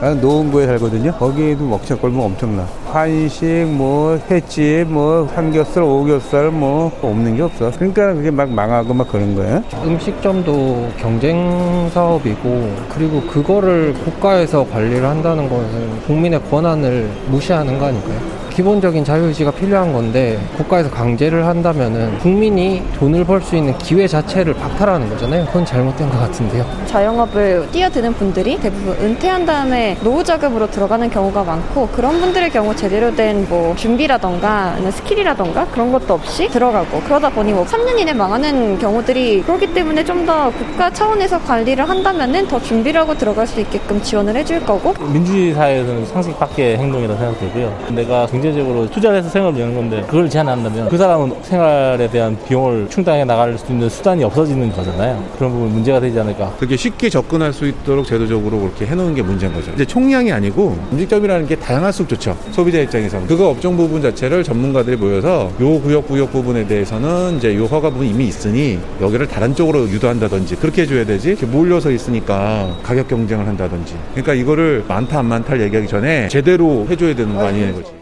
[0.00, 1.12] 나는 노원구에 살거든요.
[1.12, 2.64] 거기에도 먹자골목 엄청나.
[2.86, 7.72] 한식, 뭐, 횟집, 뭐, 삼겹살, 오겹살, 뭐, 없는 게 없어.
[7.72, 9.62] 그러니까 그게 막 망하고 막 그런 거예요.
[9.84, 18.20] 음식점도 경쟁 사업이고, 그리고 그거를 국가에서 관리를 한다는 것은 국민의 권한을 무시하는 거 아닐까요?
[18.62, 25.08] 기본적인 자유의지가 필요한 건데 국가에서 강제를 한다면은 국민이 돈을 벌 수 있는 기회 자체를 박탈하는
[25.10, 25.46] 거잖아요.
[25.46, 26.66] 그건 잘못된 것 같은데요.
[26.86, 33.14] 자영업을 뛰어드는 분들이 대부분 은퇴한 다음에 노후 자금으로 들어가는 경우가 많고 그런 분들의 경우 제대로
[33.14, 39.42] 된 뭐 준비라던가 skill이라던가 그런 것도 없이 들어가고 그러다 보니 뭐 3년 이내 망하는 경우들이
[39.42, 44.34] 그렇기 때문에 좀 더 국가 차원에서 관리를 한다면은 더 준비를 하고 들어갈 수 있게끔 지원을
[44.36, 47.78] 해줄 거고 민주주의 사회에서는 상식 밖의 행동이라고 생각되고요.
[47.92, 52.88] 내가 경제 적으로 투자를 해서 생활을 여는 건데 그걸 제한한다면 그 사람은 생활에 대한 비용을
[52.88, 55.22] 충당해 나갈 수 있는 수단이 없어지는 거잖아요.
[55.36, 56.52] 그런 부분 문제가 되지 않을까.
[56.58, 59.70] 그게 쉽게 접근할 수 있도록 제도적으로 그렇게 해놓은 게 문제인 거죠.
[59.72, 62.36] 이제 총량이 아니고 음식점이라는 게 다양할수록 좋죠.
[62.52, 63.26] 소비자 입장에서는.
[63.26, 68.10] 그거 업종 부분 자체를 전문가들이 모여서 요 구역 구역 부분에 대해서는 이제 요 허가 부분이
[68.10, 71.28] 이미 있으니 여기를 다른 쪽으로 유도한다든지 그렇게 해줘야 되지.
[71.30, 73.94] 이렇게 몰려서 있으니까 가격 경쟁을 한다든지.
[74.12, 77.97] 그러니까 이거를 많다 안 많다를 얘기하기 전에 제대로 해줘야 되는 거 아니냐는 거지.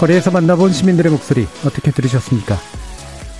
[0.00, 2.56] 거리에서 만나본 시민들의 목소리 어떻게 들으셨습니까?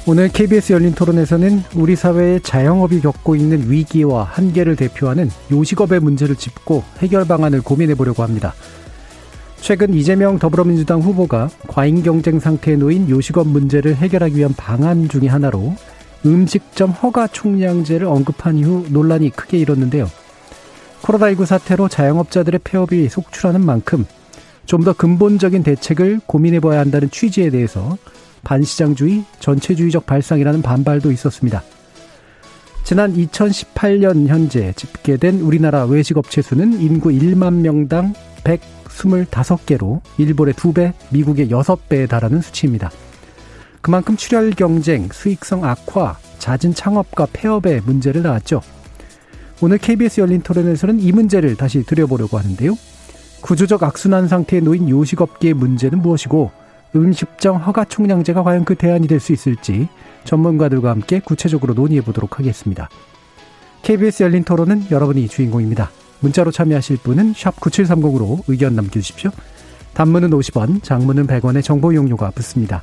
[0.07, 6.85] 오늘 KBS 열린 토론에서는 우리 사회의 자영업이 겪고 있는 위기와 한계를 대표하는 요식업의 문제를 짚고
[6.99, 8.53] 해결 방안을 고민해 보려고 합니다.
[9.63, 15.75] 최근 이재명 더불어민주당 후보가 과잉 경쟁 상태에 놓인 요식업 문제를 해결하기 위한 방안 중의 하나로
[16.27, 20.11] 음식점 허가 총량제를 언급한 이후 논란이 크게 일었는데요.
[21.01, 24.05] 코로나19 사태로 자영업자들의 폐업이 속출하는 만큼
[24.71, 27.99] 좀 더 근본적인 대책을 고민해 봐야 한다는 취지에 대해서
[28.45, 31.65] 반시장주의, 전체주의적 발상이라는 반발도 있었습니다.
[32.85, 38.15] 지난 2018년 현재 집계된 우리나라 외식업체 수는 인구 1만 명당
[38.45, 42.93] 125개로 일본의 2배, 미국의 6배에 달하는 수치입니다.
[43.83, 48.63] 그만큼 출혈 경쟁, 수익성 악화, 잦은 창업과 폐업의 문제를 낳았죠.
[49.63, 52.77] 오늘 KBS 열린 토론에서는 이 문제를 다시 들여보려고 하는데요.
[53.41, 56.51] 구조적 악순환 상태에 놓인 요식업계의 문제는 무엇이고
[56.95, 59.89] 음식점 허가 총량제가 과연 그 대안이 될 수 있을지
[60.25, 62.89] 전문가들과 함께 구체적으로 논의해 보도록 하겠습니다.
[63.83, 65.91] KBS 열린 토론은 여러분이 주인공입니다.
[66.21, 69.31] 문자로 참여하실 분은 9730으로 의견 남겨주십시오.
[69.95, 72.83] 단문은 50원, 장문은 100원의 정보 이용료가 붙습니다.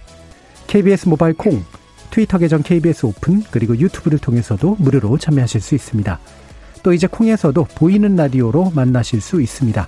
[0.67, 1.63] KBS 모바일 콩,
[2.09, 6.19] 트위터 계정 KBS 오픈, 그리고 유튜브를 통해서도 무료로 참여하실 수 있습니다.
[6.81, 9.87] 또 이제 콩에서도 보이는 라디오로 만나실 수 있습니다.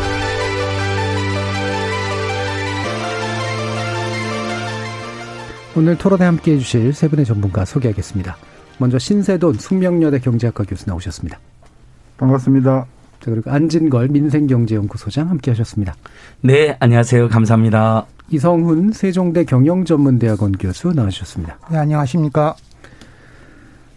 [5.73, 8.35] 오늘 토론에 함께 해 주실 세 분의 전문가 소개하겠습니다.
[8.77, 11.39] 먼저 신세돈 숙명여대 경제학과 교수 나오셨습니다.
[12.17, 12.85] 반갑습니다.
[13.21, 15.95] 자, 그리고 안진걸 민생경제연구소장 함께 하셨습니다.
[16.41, 17.29] 네, 안녕하세요.
[17.29, 18.05] 감사합니다.
[18.29, 21.59] 이성훈 세종대 경영전문대학원 교수 나와주셨습니다.
[21.71, 22.55] 네, 안녕하십니까.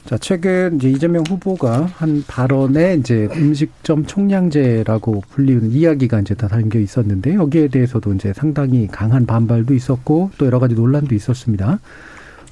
[0.06, 6.78] 자, 최근 이제 이재명 후보가 한 발언에 이제 음식점 총량제라고 불리는 이야기가 이제 다 담겨
[6.78, 11.80] 있었는데 여기에 대해서도 이제 상당히 강한 반발도 있었고 또 여러 가지 논란도 있었습니다.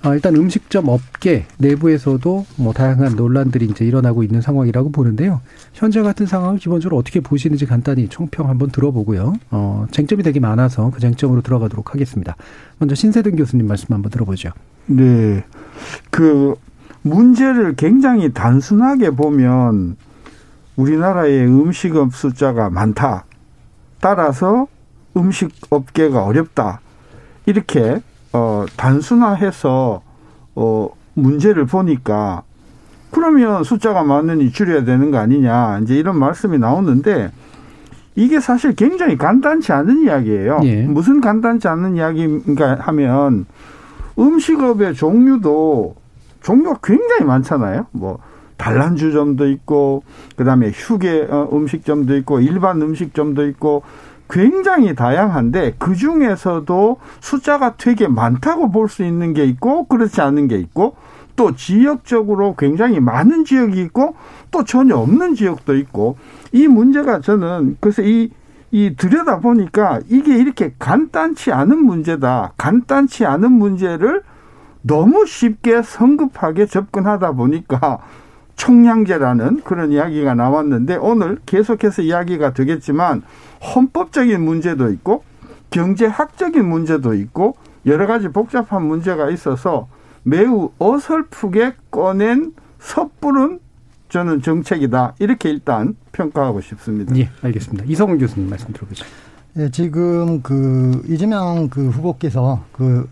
[0.01, 5.43] 아, 일단 음식점 업계 내부에서도 뭐 다양한 논란들이 이제 일어나고 있는 상황이라고 보는데요.
[5.75, 9.35] 현재 같은 상황을 기본적으로 어떻게 보시는지 간단히 총평 한번 들어보고요.
[9.51, 12.35] 어, 쟁점이 되게 많아서 그 쟁점으로 들어가도록 하겠습니다.
[12.79, 14.51] 먼저 신세등 교수님 말씀 한번 들어보죠.
[14.87, 15.45] 네.
[16.11, 16.57] 그
[17.03, 19.97] 문제를 굉장히 단순하게 보면
[20.77, 23.25] 우리나라의 음식업 숫자가 많다.
[24.01, 24.67] 따라서
[25.17, 26.81] 음식 업계가 어렵다.
[27.47, 28.01] 이렇게
[28.33, 30.03] 어 단순화해서
[30.55, 32.43] 어 문제를 보니까
[33.11, 35.81] 그러면 숫자가 많으니 줄여야 되는 거 아니냐.
[35.83, 37.31] 이제 이런 말씀이 나오는데
[38.15, 40.61] 이게 사실 굉장히 간단치 않은 이야기예요.
[40.65, 40.83] 예.
[40.83, 43.47] 무슨 간단치 않은 이야기인가 하면
[44.19, 46.02] 음식업의 종류도
[46.43, 47.87] 종류가 굉장히 많잖아요.
[47.93, 48.19] 뭐
[48.57, 50.05] 단란주점도 있고
[50.37, 53.83] 그다음에 휴게 어, 음식점도 있고 일반 음식점도 있고
[54.31, 60.57] 굉장히 다양한데 그 중에서도 숫자가 되게 많다고 볼 수 있는 게 있고 그렇지 않은 게
[60.59, 60.95] 있고
[61.35, 64.15] 또 지역적으로 굉장히 많은 지역이 있고
[64.51, 66.17] 또 전혀 없는 지역도 있고
[66.53, 68.31] 이 문제가 저는 그래서 이,
[68.71, 72.53] 이 들여다 보니까 이게 이렇게 간단치 않은 문제다.
[72.57, 74.23] 간단치 않은 문제를
[74.83, 77.99] 너무 쉽게 성급하게 접근하다 보니까
[78.57, 83.23] 총량제라는 그런 이야기가 나왔는데 오늘 계속해서 이야기가 되겠지만
[83.75, 85.25] 헌법적인 문제도 있고
[85.71, 87.57] 경제학적인 문제도 있고
[87.87, 89.89] 여러 가지 복잡한 문제가 있어서
[90.23, 93.61] 매우 어설프게 꺼낸 섣부른
[94.09, 95.15] 저는 정책이다.
[95.19, 97.17] 이렇게 일단 평가하고 싶습니다.
[97.17, 97.85] 예, 알겠습니다.
[97.89, 99.07] 이성훈 교수님 말씀 들어보죠.
[99.57, 103.09] 예, 지금 그 이재명 그 후보께서 그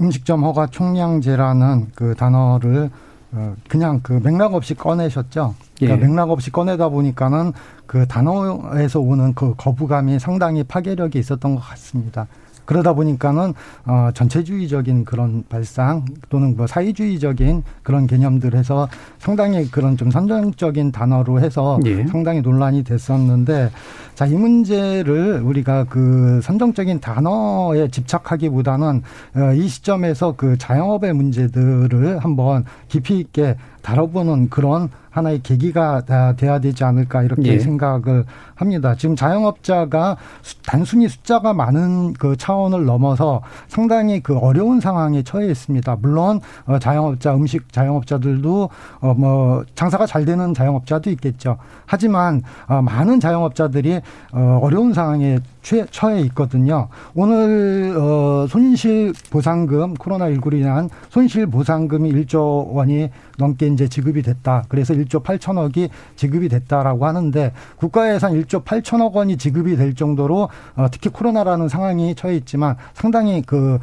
[0.00, 2.90] 음식점 허가 총량제라는 그 단어를
[3.32, 5.54] 어 그냥 그 맥락 없이 꺼내셨죠.
[5.76, 6.08] 그러니까 예.
[6.08, 7.52] 맥락 없이 꺼내다 보니까는
[7.86, 12.26] 그 단어에서 오는 그 거부감이 상당히 파괴력이 있었던 것 같습니다.
[12.68, 13.54] 그러다 보니까는
[13.86, 18.88] 어 전체주의적인 그런 발상 또는 뭐 사회주의적인 그런 개념들에서
[19.18, 22.06] 상당히 그런 좀 선정적인 단어로 해서 예.
[22.06, 23.70] 상당히 논란이 됐었는데
[24.14, 29.02] 자 이 문제를 우리가 그 선정적인 단어에 집착하기보다는
[29.36, 33.56] 어, 이 시점에서 그 자영업의 문제들을 한번 깊이 있게
[33.88, 37.58] 다뤄보는 그런 하나의 계기가 다 돼야 되지 않을까 이렇게 예.
[37.58, 38.24] 생각을
[38.54, 38.94] 합니다.
[38.94, 45.96] 지금 자영업자가 수- 단순히 숫자가 많은 그 차원을 넘어서 상당히 그 어려운 상황에 처해 있습니다.
[46.02, 48.68] 물론 어, 자영업자 음식 자영업자들도
[49.00, 51.56] 어뭐 장사가 잘 되는 자영업자도 있겠죠.
[51.86, 54.00] 하지만 어, 많은 자영업자들이
[54.32, 56.88] 어, 어려운 상황에 처해- 처해 있거든요.
[57.14, 63.08] 오늘 어, 손실 보상금 코로나 19로 인한 손실 보상금이 1조 원이
[63.38, 64.64] 넘게 이제 지급이 됐다.
[64.68, 70.86] 그래서 1조 8천억이 지급이 됐다라고 하는데 국가 예산 1조 8천억 원이 지급이 될 정도로 어,
[70.90, 73.78] 특히 코로나라는 상황이 처해 있지만 상당히 그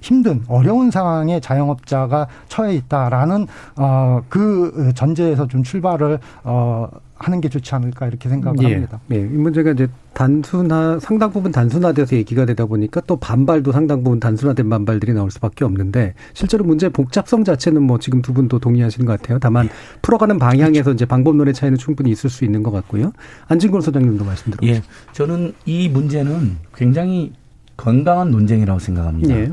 [0.00, 7.74] 힘든 어려운 상황에 자영업자가 처해 있다라는 어 그 전제에서 좀 출발을 어 하는 게 좋지
[7.74, 8.72] 않을까 이렇게 생각을 예.
[8.72, 9.00] 합니다.
[9.12, 14.20] 예, 이 문제가 이제 단순화 상당 부분 단순화돼서 얘기가 되다 보니까 또 반발도 상당 부분
[14.20, 19.20] 단순화된 반발들이 나올 수밖에 없는데 실제로 문제의 복잡성 자체는 뭐 지금 두 분도 동의하시는 것
[19.20, 19.38] 같아요.
[19.38, 19.68] 다만
[20.00, 23.12] 풀어가는 방향에서 이제 방법론의 차이는 충분히 있을 수 있는 것 같고요.
[23.48, 24.72] 안진걸 소장님도 말씀 들어보죠.
[24.72, 24.82] 예,
[25.12, 27.32] 저는 이 문제는 굉장히
[27.76, 29.34] 건강한 논쟁이라고 생각합니다.
[29.34, 29.52] 예.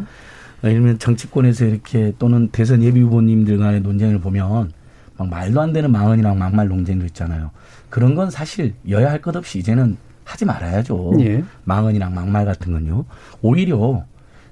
[0.64, 4.72] 예를 들면 정치권에서 이렇게 또는 대선 예비 후보님들 간의 논쟁을 보면
[5.18, 7.52] 막 말도 안 되는 망언이랑 막말 논쟁도 있잖아요.
[7.90, 11.14] 그런 건 사실 여야 할 것 없이 이제는 하지 말아야죠.
[11.22, 11.44] 예.
[11.64, 13.06] 망언이랑 막말 같은 건요.
[13.42, 14.06] 오히려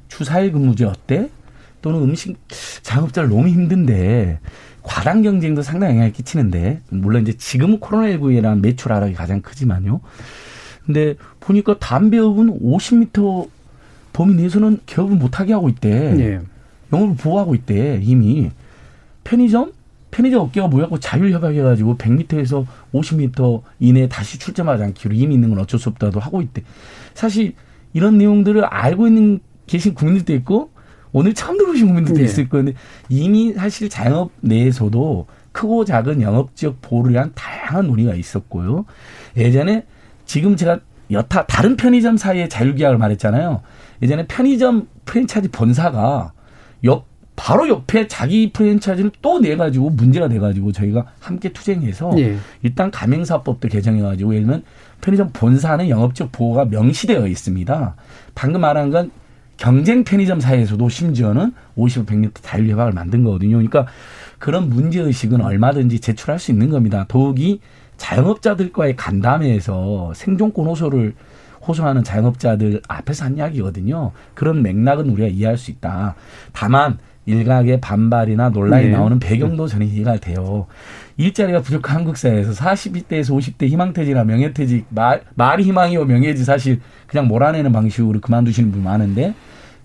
[0.07, 1.29] 주사일 근무제 어때?
[1.81, 2.37] 또는 음식
[2.81, 4.39] 작업자를 너무 힘든데
[4.81, 9.99] 과당 경쟁도 상당히 영향을 끼치는데 물론 이제 지금은 코로나19에란 매출 하락이 가장 크지만요.
[10.85, 13.49] 근데 보니까 담배업은 50m
[14.15, 15.89] 범위 내에서는 개업을 못하게 하고 있대.
[15.91, 16.41] 예.
[16.93, 18.49] 영업을 보호하고 있대 이미.
[19.25, 19.73] 편의점?
[20.09, 25.89] 편의점 업계가 모여갖고 자율협약해가지고 100m에서 50m 이내에 다시 출점하지 않기로 이미 있는 건 어쩔 수
[25.89, 26.63] 없다도 하고 있대.
[27.13, 27.55] 사실
[27.91, 30.69] 이런 내용들을 알고 있는 계신 국민들도 있고
[31.11, 32.23] 오늘 처음 들어오신 국민들도 예.
[32.23, 32.73] 있을 건데
[33.09, 38.85] 이미 사실 자영업 내에서도 크고 작은 영업 지역 보호를 위한 다양한 논의가 있었고요.
[39.35, 39.85] 예전에
[40.25, 40.79] 지금 제가
[41.11, 43.61] 여타 다른 편의점 사이의 자율계약을 말했잖아요.
[44.01, 46.33] 예전에 편의점 프랜차이즈 본사가
[46.83, 52.37] 옆 바로 옆에 자기 프랜차이즈를 또 내가지고 문제가 돼가지고 저희가 함께 투쟁해서 예.
[52.63, 54.63] 일단 가맹사업법도 개정해가지고 예를 들면
[55.01, 57.95] 편의점 본사는 영업적 보호가 명시되어 있습니다.
[58.35, 59.11] 방금 말한 건
[59.57, 63.57] 경쟁 편의점 사이에서도 심지어는 50, 100m 자율협약을 만든 거거든요.
[63.57, 63.85] 그러니까
[64.39, 67.05] 그런 문제의식은 얼마든지 제출할 수 있는 겁니다.
[67.07, 67.59] 더욱이
[67.97, 71.13] 자영업자들과의 간담회에서 생존권 호소를
[71.67, 74.11] 호소하는 자영업자들 앞에서 한 이야기거든요.
[74.33, 76.15] 그런 맥락은 우리가 이해할 수 있다.
[76.53, 78.91] 다만 일각의 반발이나 논란이 네.
[78.91, 80.67] 나오는 배경도 저는 이해가 돼요.
[81.17, 87.71] 일자리가 부족한 한국 사회에서 40대에서 50대 희망퇴직이나 명예퇴직 말, 말이 희망이고 명예지 사실 그냥 몰아내는
[87.71, 89.33] 방식으로 그만두시는 분 많은데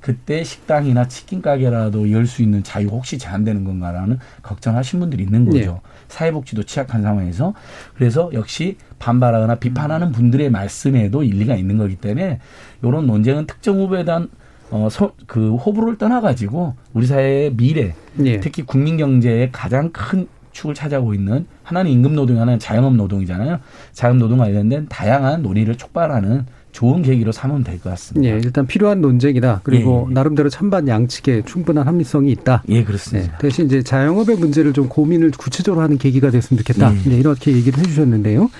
[0.01, 5.59] 그때 식당이나 치킨 가게라도 열 수 있는 자유 혹시 제한되는 건가라는 걱정하신 분들이 있는 거죠.
[5.59, 5.81] 네.
[6.11, 7.55] 사회복지도 취약한 상황에서
[7.95, 12.41] 그래서 역시 반발하거나 비판하는 분들의 말씀에도 일리가 있는 거기 때문에
[12.83, 14.29] 이런 논쟁은 특정 후보에 대한
[14.71, 18.39] 어, 서, 그 호불호를 떠나가지고 우리 사회의 미래, 예.
[18.39, 23.59] 특히 국민 경제의 가장 큰 축을 차지하고 있는 하나는 임금 노동, 하나는 자영업 노동이잖아요.
[23.93, 28.33] 자영업 노동 관련된 다양한 논의를 촉발하는 좋은 계기로 삼으면 될 것 같습니다.
[28.35, 29.61] 예, 일단 필요한 논쟁이다.
[29.65, 30.15] 그리고 예.
[30.15, 32.63] 나름대로 찬반 양측에 충분한 합리성이 있다.
[32.69, 33.33] 예, 그렇습니다.
[33.33, 36.95] 네, 대신 이제 자영업의 문제를 좀 고민을 구체적으로 하는 계기가 됐으면 좋겠다.
[37.07, 37.11] 예.
[37.11, 38.51] 네, 이렇게 얘기를 해주셨는데요.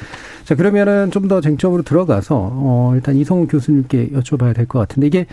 [0.45, 5.27] 자, 그러면은 좀 더 쟁점으로 들어가서, 어, 일단 이성훈 교수님께 여쭤봐야 될 것 같은데, 이게,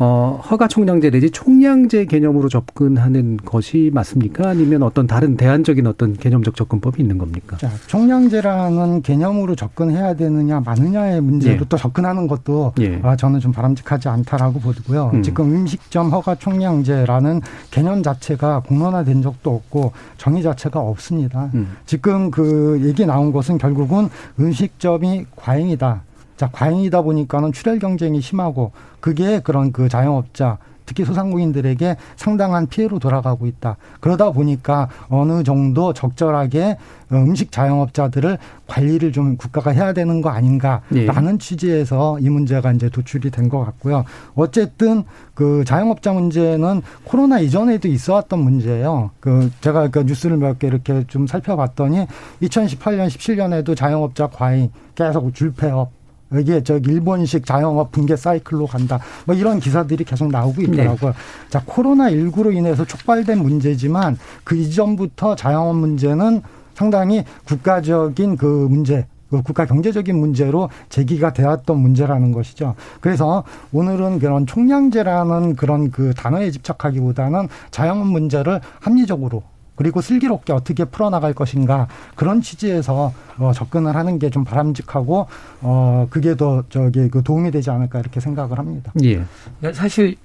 [0.00, 4.48] 어, 허가 총량제 내지 총량제 개념으로 접근하는 것이 맞습니까?
[4.48, 7.56] 아니면 어떤 다른 대안적인 어떤 개념적 접근법이 있는 겁니까?
[7.56, 11.68] 자, 총량제라는 개념으로 접근해야 되느냐 마느냐의 문제로 예.
[11.68, 13.00] 또 접근하는 것도 예.
[13.02, 15.10] 아, 저는 좀 바람직하지 않다라고 보고요.
[15.14, 15.22] 음.
[15.22, 17.40] 지금 음식점 허가 총량제라는
[17.72, 21.50] 개념 자체가 공론화된 적도 없고 정의 자체가 없습니다.
[21.54, 21.76] 음.
[21.86, 26.02] 지금 그 얘기 나온 것은 결국은 음식점이 과잉이다.
[26.38, 33.46] 자, 과잉이다 보니까는 출혈 경쟁이 심하고 그게 그런 그 자영업자 특히 소상공인들에게 상당한 피해로 돌아가고
[33.46, 33.76] 있다.
[34.00, 36.78] 그러다 보니까 어느 정도 적절하게
[37.12, 41.38] 음식 자영업자들을 관리를 좀 국가가 해야 되는 거 아닌가라는 예.
[41.38, 44.04] 취지에서 이 문제가 이제 도출이 된 것 같고요.
[44.34, 45.04] 어쨌든
[45.34, 49.10] 그 자영업자 문제는 코로나 이전에도 있어 왔던 문제예요.
[49.20, 52.06] 그 제가 그 뉴스를 몇 개 이렇게 좀 살펴봤더니
[52.40, 55.97] 2018년, 17년에도 자영업자 과잉 계속 줄폐업
[56.34, 58.98] 이게 저 일본식 자영업 붕괴 사이클로 간다.
[59.24, 61.14] 뭐 이런 기사들이 계속 나오고 있더라고요.
[61.48, 66.42] 자, 코로나 19로 인해서 촉발된 문제지만 그 이전부터 자영업 문제는
[66.74, 72.74] 상당히 국가적인 그 문제 그 국가 경제적인 문제로 제기가 되었던 문제라는 것이죠.
[73.00, 79.42] 그래서 오늘은 그런 총량제라는 그런 그 단어에 집착하기보다는 자영업 문제를 합리적으로
[79.78, 85.26] 그리고 슬기롭게 어떻게 풀어나갈 것인가 그런 취지에서 어, 접근을 하는 게 좀 바람직하고
[85.62, 88.92] 어 그게 더 저기 그 도움이 되지 않을까 이렇게 생각을 합니다.
[89.04, 89.22] 예.
[89.60, 90.16] 그러니까 사실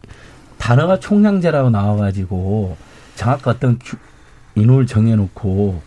[0.58, 2.76] 단어가 총량제라고 나와가지고
[3.16, 3.98] 정확한 어떤 규-
[4.56, 5.82] 인호를 정해놓고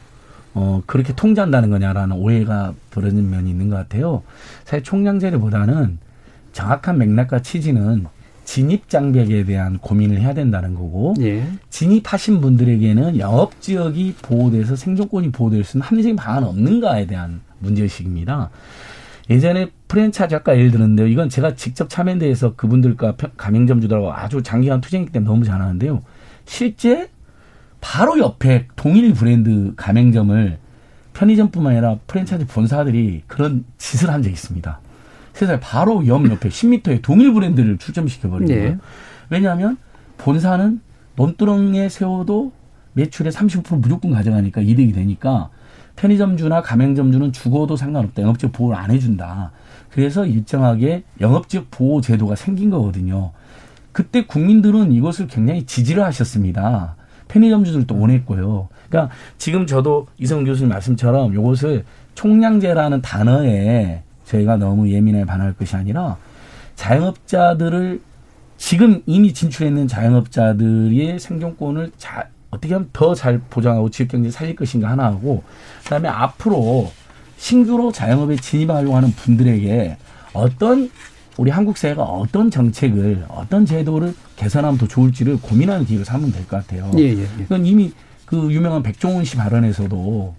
[0.55, 4.23] 어 그렇게 통제한다는 거냐라는 오해가 벌어진 면이 있는 것 같아요.
[4.65, 5.99] 사실 총량제보다는
[6.53, 8.07] 정확한 맥락과 취지는
[8.47, 11.47] 진입 장벽에 대한 고민을 해야 된다는 거고 예.
[11.69, 18.49] 진입하신 분들에게는 영업 지역이 보호돼서 생존권이 보호될 수 있는 합리적인 방안은 없는가에 대한 문제의식입니다.
[19.29, 21.09] 예전에 프랜차이즈 아까 예를 들었는데요.
[21.09, 26.03] 이건 제가 직접 참여대에서 그분들과 평- 가맹점 주들하고 아주 장기간 투쟁했기 때문에 너무 잘 아는데요.
[26.45, 27.11] 실제
[27.81, 30.59] 바로 옆에 동일 브랜드 가맹점을
[31.15, 34.81] 편의점뿐만 아니라 프랜차이즈 본사들이 그런 짓을 한 적이 있습니다.
[35.37, 38.55] 세상에 바로 옆 옆에 10m에 동일 브랜드를 출점시켜 버린 네.
[38.57, 38.79] 거예요.
[39.29, 39.77] 왜냐하면
[40.17, 40.81] 본사는
[41.17, 42.53] 논두렁에 세워도
[42.95, 45.51] 매출의 35% 무조건 가져가니까 이득이 되니까
[45.97, 48.23] 편의점주나 가맹점주는 죽어도 상관없다.
[48.23, 49.53] 영업적 보호를 안 해준다.
[49.91, 53.33] 그래서 일정하게 영업적 보호 제도가 생긴 거거든요.
[53.93, 56.97] 그때 국민들은 이것을 굉장히 지지를 하셨습니다.
[57.29, 58.69] 편의점주들도 원했고요.
[58.89, 66.17] 그러니까 지금 저도 이성 교수님 말씀처럼 이것을 총량제라는 단어에 저희가 너무 예민하게 반할 것이 아니라
[66.75, 68.01] 자영업자들을
[68.59, 74.89] 지금 이미 진출했는 자영업자들의 생존권을 잘 어떻게 하면 더 잘 보장하고 지역 경제 살릴 것인가
[74.91, 75.43] 하나 하고
[75.85, 76.91] 그다음에 앞으로
[77.39, 79.97] 신규로 자영업에 진입하려고 하는 분들에게
[80.33, 80.91] 어떤
[81.37, 86.67] 우리 한국 사회가 어떤 정책을 어떤 제도를 개선하면 더 좋을지를 고민하는 기회를 삼으면 될 것
[86.67, 86.91] 같아요.
[86.97, 87.27] 예, 예, 예.
[87.43, 87.93] 그건 이미
[88.25, 90.35] 그 유명한 백종원 씨 발언에서도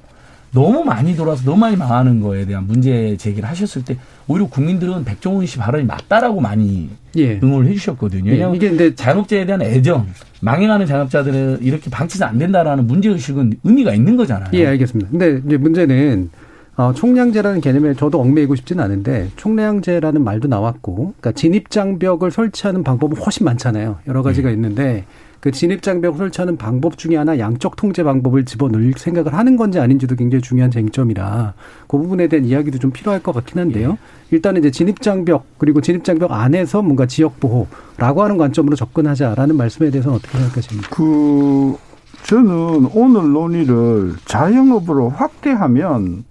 [0.52, 5.46] 너무 많이 돌아서 너무 많이 망하는 거에 대한 문제 제기를 하셨을 때 오히려 국민들은 백종원
[5.46, 7.40] 씨 발언이 맞다라고 많이 예.
[7.42, 8.32] 응원을 해주셨거든요.
[8.32, 10.08] 예, 이게 근데 자영업자에 대한 애정,
[10.42, 14.50] 망해가는 자영업자들은 이렇게 방치는 안 된다라는 문제 의식은 의미가 있는 거잖아요.
[14.54, 15.12] 예, 알겠습니다.
[15.12, 16.30] 근데 이제 문제는
[16.78, 23.18] 어, 총량제라는 개념에 저도 얽매이고 싶지는 않은데 총량제라는 말도 나왔고, 그러니까 진입 장벽을 설치하는 방법은
[23.18, 23.98] 훨씬 많잖아요.
[24.08, 25.06] 여러 가지가 있는데
[25.40, 30.16] 그 진입 장벽 설치하는 방법 중에 하나 양적 통제 방법을 집어넣을 생각을 하는 건지 아닌지도
[30.16, 31.54] 굉장히 중요한 쟁점이라
[31.88, 33.98] 그 부분에 대한 이야기도 좀 필요할 것 같긴 한데요.
[34.32, 39.90] 일단은 이제 진입 장벽 그리고 진입 장벽 안에서 뭔가 지역 보호라고 하는 관점으로 접근하자라는 말씀에
[39.92, 40.90] 대해서는 어떻게 생각하십니까?
[40.90, 41.78] 그
[42.24, 46.26] 저는 오늘 논의를 자영업으로 확대하면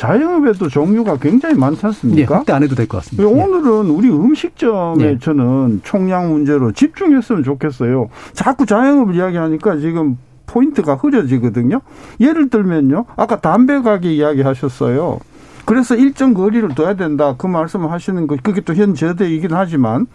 [0.00, 2.36] 자영업에도 종류가 굉장히 많지 예, 않습니까?
[2.36, 3.22] 확대 안 해도 될 것 같습니다.
[3.22, 3.26] 예.
[3.30, 5.18] 오늘은 우리 음식점에 예.
[5.18, 8.08] 저는 총량 문제로 집중했으면 좋겠어요.
[8.32, 10.16] 자꾸 자영업을 이야기하니까 지금
[10.46, 11.82] 포인트가 흐려지거든요.
[12.18, 13.04] 예를 들면요.
[13.16, 15.18] 아까 담배 가게 이야기 하셨어요.
[15.66, 17.34] 그래서 일정 거리를 둬야 된다.
[17.36, 20.06] 그 말씀을 하시는 거, 그게 또 현 제도이긴 하지만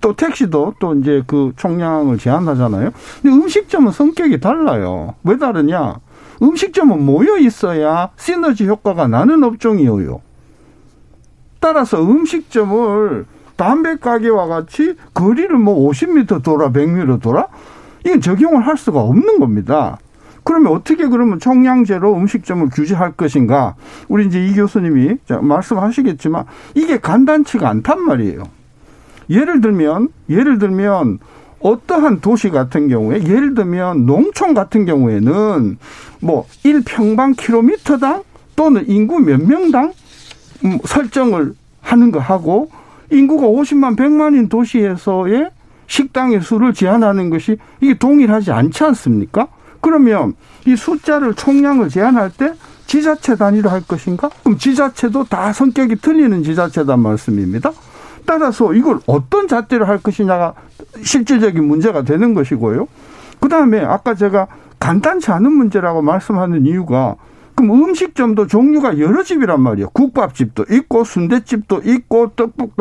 [0.00, 2.90] 또 택시도 또 이제 그 총량을 제한하잖아요.
[3.22, 5.14] 근데 음식점은 성격이 달라요.
[5.22, 5.96] 왜 다르냐?
[6.42, 10.20] 음식점은 모여 있어야 시너지 효과가 나는 업종이에요.
[11.60, 13.26] 따라서 음식점을
[13.56, 17.46] 담배 가게와 같이 거리를 뭐 50m 돌아 100m 돌아
[18.04, 19.98] 이건 적용을 할 수가 없는 겁니다.
[20.44, 23.76] 그러면 어떻게 그러면 총량제로 음식점을 규제할 것인가?
[24.08, 28.42] 우리 이제 이 교수님이 말씀하시겠지만 이게 간단치가 않단 말이에요.
[29.30, 31.18] 예를 들면 예를 들면
[31.64, 35.78] 어떠한 도시 같은 경우에 예를 들면 농촌 같은 경우에는
[36.20, 38.22] 뭐 1평방킬로미터당
[38.54, 39.92] 또는 인구 몇 명당
[40.66, 42.70] 음, 설정을 하는 거 하고
[43.10, 45.50] 인구가 50만 100만인 도시에서의
[45.86, 49.48] 식당의 수를 제한하는 것이 이게 동일하지 않지 않습니까?
[49.80, 50.34] 그러면
[50.66, 52.52] 이 숫자를 총량을 제한할 때
[52.86, 54.28] 지자체 단위로 할 것인가?
[54.42, 57.72] 그럼 지자체도 다 성격이 틀리는 지자체단 말씀입니다.
[58.26, 60.54] 따라서 이걸 어떤 잣대로 할 것이냐가
[61.02, 62.88] 실질적인 문제가 되는 것이고요.
[63.40, 64.46] 그 다음에 아까 제가
[64.78, 67.16] 간단치 않은 문제라고 말씀하는 이유가
[67.54, 69.90] 그럼 음식점도 종류가 여러 집이란 말이에요.
[69.90, 72.72] 국밥집도 있고 순대집도 있고 떡볶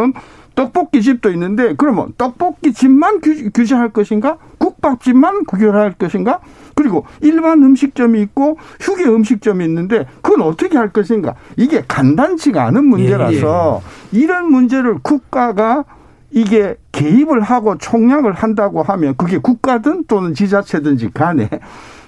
[0.55, 3.21] 떡볶이 집도 있는데 그러면 떡볶이 집만
[3.53, 4.37] 규제할 것인가?
[4.57, 6.39] 국밥집만 규제할 것인가?
[6.75, 11.35] 그리고 일반 음식점이 있고 휴게 음식점이 있는데 그건 어떻게 할 것인가?
[11.57, 14.21] 이게 간단치가 않은 문제라서 예, 예.
[14.21, 15.85] 이런 문제를 국가가
[16.31, 21.49] 이게 개입을 하고 총량을 한다고 하면 그게 국가든 또는 지자체든지 간에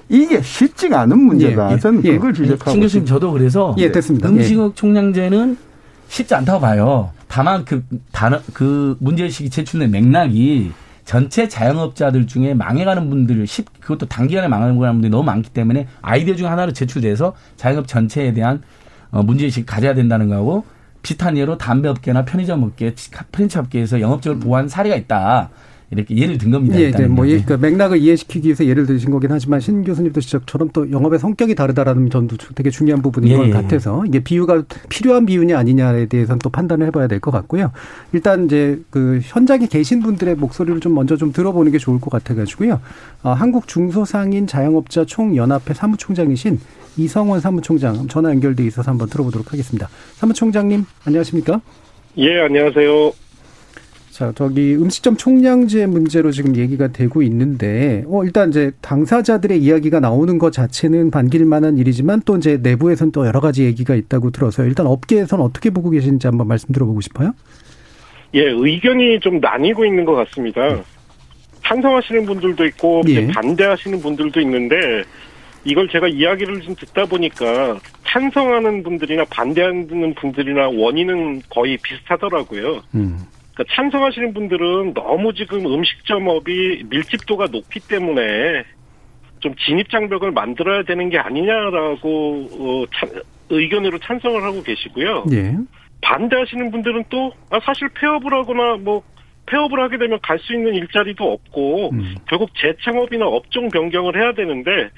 [0.09, 1.69] 이게 쉽지가 않은 문제다.
[1.69, 1.79] 예, 예.
[1.79, 2.71] 저는 그걸 지적하고.
[2.71, 4.29] 신 교수님 저도 그래서 예, 됐습니다.
[4.29, 5.57] 음식 총량제는
[6.07, 7.11] 쉽지 않다고 봐요.
[7.27, 10.71] 다만 그 단어 그 문제의식이 제출된 맥락이
[11.05, 13.45] 전체 자영업자들 중에 망해가는 분들,
[13.79, 18.61] 그것도 단기간에 망하는 분들이 너무 많기 때문에 아이디어 중 하나로 제출돼서 자영업 전체에 대한
[19.11, 20.65] 어, 문제의식을 가져야 된다는 거하고
[21.03, 22.95] 비슷한 예로 담배업계나 편의점 업계,
[23.31, 25.51] 프랜차이즈 업계에서 영업적으로 보호한 사례가 있다.
[25.91, 26.79] 이렇게 예를 든 겁니다.
[26.79, 30.69] 예, 네, 뭐 예, 그 맥락을 이해시키기 위해서 예를 드신 거긴 하지만 신 교수님도 지적처럼
[30.73, 33.51] 또 영업의 성격이 다르다라는 점도 되게 중요한 부분인 예, 것 예.
[33.51, 37.71] 같아서 이게 비유가 필요한 비유냐 아니냐에 대해서는 또 판단을 해봐야 될 것 같고요.
[38.13, 42.79] 일단 이제 그 현장에 계신 분들의 목소리를 좀 먼저 좀 들어보는 게 좋을 것 같아가지고요.
[43.23, 46.59] 어, 한국 중소상인 자영업자 총연합회 사무총장이신
[46.97, 49.89] 이성원 사무총장 전화 연결돼 있어서 한번 들어보도록 하겠습니다.
[50.15, 51.61] 사무총장님 안녕하십니까?
[52.17, 53.11] 예, 안녕하세요.
[54.15, 60.39] 자, 저기 음식점 총량제 문제로 지금 얘기가 되고 있는데, 어, 일단 이제 당사자들의 이야기가 나오는
[60.39, 64.87] 것 자체는 반길 만한 일이지만 또 이제 내부에선 또 여러 가지 얘기가 있다고 들어서 일단
[64.87, 67.33] 업계에서는 어떻게 보고 계신지 한번 말씀 들어보고 싶어요.
[68.35, 70.61] 예, 의견이 좀 나뉘고 있는 것 같습니다.
[71.65, 73.27] 찬성하시는 분들도 있고 예.
[73.27, 75.03] 반대하시는 분들도 있는데
[75.65, 82.81] 이걸 제가 이야기를 좀 듣다 보니까 찬성하는 분들이나 반대하는 분들이나 원인은 거의 비슷하더라고요.
[82.93, 83.19] 음.
[83.55, 88.63] 그러니까 찬성하시는 분들은 너무 지금 음식점업이 밀집도가 높기 때문에
[89.39, 93.07] 좀 진입 장벽을 만들어야 되는 게 아니냐라고 어, 차,
[93.49, 95.25] 의견으로 찬성을 하고 계시고요.
[95.31, 95.55] 예.
[96.01, 99.01] 반대하시는 분들은 또 아, 사실 폐업을 하거나 뭐
[99.45, 102.15] 폐업을 하게 되면 갈 수 있는 일자리도 없고 음.
[102.27, 104.89] 결국 재창업이나 업종 변경을 해야 되는데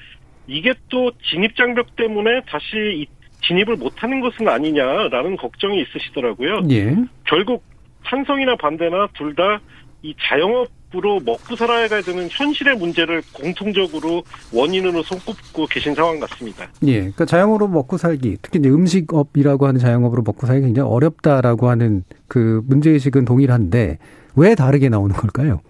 [0.46, 3.06] 이게 또 진입 장벽 때문에 다시
[3.42, 6.62] 진입을 못하는 것은 아니냐라는 걱정이 있으시더라고요.
[6.70, 6.96] 예.
[7.24, 7.62] 결국
[8.08, 9.60] 찬성이나 반대나 둘 다
[10.02, 14.22] 이 자영업으로 먹고 살아야 되는 현실의 문제를 공통적으로
[14.54, 16.68] 원인으로 손꼽고 계신 상황 같습니다.
[16.86, 16.98] 예.
[16.98, 22.62] 그러니까 자영업으로 먹고 살기, 특히 이제 음식업이라고 하는 자영업으로 먹고 살기 굉장히 어렵다라고 하는 그
[22.66, 23.98] 문제 의식은 동일한데
[24.36, 25.62] 왜 다르게 나오는 걸까요?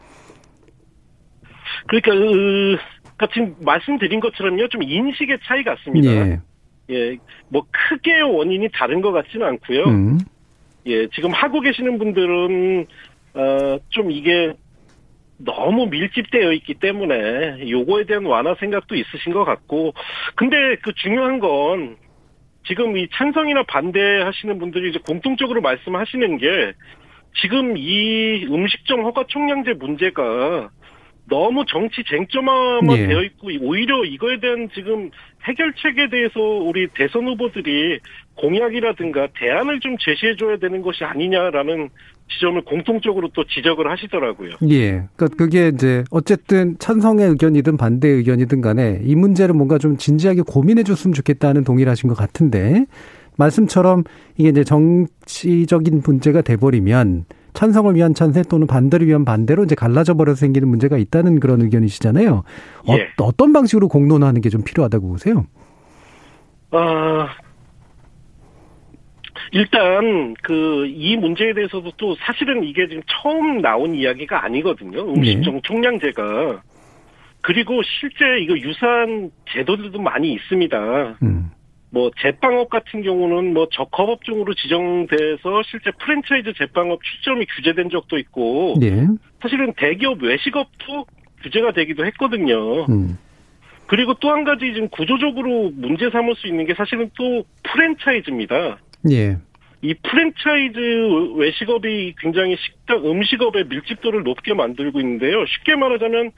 [1.87, 2.77] 그러니까, 그,
[3.17, 6.11] 그러니까 지금 말씀드린 것처럼요, 좀 인식의 차이 같습니다.
[6.13, 6.41] 예.
[6.91, 7.17] 예.
[7.49, 9.85] 뭐 크게 원인이 다른 것 같지는 않고요.
[9.85, 10.19] 음.
[10.89, 12.87] 예, 지금 하고 계시는 분들은
[13.35, 14.55] 어, 좀 이게
[15.39, 19.95] 너무 밀집되어 있기 때문에 요거에 대한 완화 생각도 있으신 것 같고
[20.35, 21.97] 근데 그 중요한 건
[22.67, 26.73] 지금 이 찬성이나 반대하시는 분들이 이제 공통적으로 말씀하시는 게
[27.41, 30.71] 지금 이 음식점 허가 총량제 문제가
[31.29, 33.07] 너무 정치 쟁점화만 예.
[33.07, 35.11] 되어 있고 오히려 이거에 대한 지금
[35.45, 38.01] 해결책에 대해서 우리 대선 후보들이
[38.41, 41.89] 공약이라든가 대안을 좀 제시해줘야 되는 것이 아니냐라는
[42.31, 44.51] 지점을 공통적으로 또 지적을 하시더라고요.
[44.71, 45.03] 예.
[45.17, 50.83] 그러니까 그게 이제 어쨌든 찬성의 의견이든 반대 의견이든 간에 이 문제를 뭔가 좀 진지하게 고민해
[50.83, 52.85] 줬으면 좋겠다는 동의를 하신 것 같은데
[53.37, 54.05] 말씀처럼
[54.37, 57.25] 이게 이제 정치적인 문제가 돼버리면
[57.55, 62.43] 찬성을 위한 찬세 또는 반대를 위한 반대로 이제 갈라져 버려서 생기는 문제가 있다는 그런 의견이시잖아요.
[62.91, 63.09] 예.
[63.19, 65.47] 어, 떤 방식으로 공론화하는 게 좀 필요하다고 보세요?
[66.71, 67.27] 어,
[69.53, 75.13] 일단 그 이 문제에 대해서도 또 사실은 이게 지금 처음 나온 이야기가 아니거든요.
[75.13, 75.61] 음식점 네.
[75.63, 76.63] 총량제가
[77.41, 81.19] 그리고 실제 이거 유사한 제도들도 많이 있습니다.
[81.23, 81.51] 음.
[81.91, 89.07] 뭐 제빵업 같은 경우는 뭐 적합업종으로 지정돼서 실제 프랜차이즈 제빵업 출점이 규제된 적도 있고 네.
[89.41, 91.07] 사실은 대기업 외식업도
[91.43, 92.85] 규제가 되기도 했거든요.
[92.87, 93.17] 음.
[93.87, 98.79] 그리고 또 한 가지 지금 구조적으로 문제 삼을 수 있는 게 사실은 또 프랜차이즈입니다.
[99.13, 99.39] 예.
[99.81, 100.79] 이 프랜차이즈
[101.37, 105.45] 외식업이 굉장히 식당, 음식업의 밀집도를 높게 만들고 있는데요.
[105.47, 106.33] 쉽게 말하자면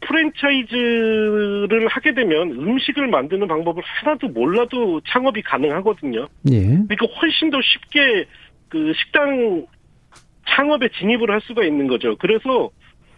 [0.00, 6.26] 프랜차이즈를 하게 되면 음식을 만드는 방법을 하나도 몰라도 창업이 가능하거든요.
[6.50, 6.60] 예.
[6.60, 8.26] 그러니까 훨씬 더 쉽게
[8.70, 9.66] 그 식당
[10.48, 12.16] 창업에 진입을 할 수가 있는 거죠.
[12.16, 12.70] 그래서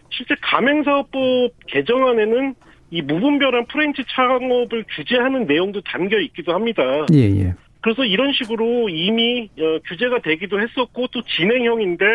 [0.09, 2.55] 실제 가맹사업법 개정안에는
[2.91, 6.83] 이 무분별한 프랜치 창업을 규제하는 내용도 담겨 있기도 합니다.
[7.13, 7.55] 예, 예.
[7.83, 12.05] 그래서 이런 식으로 이미 어, 규제가 되기도 했었고 또 진행형인데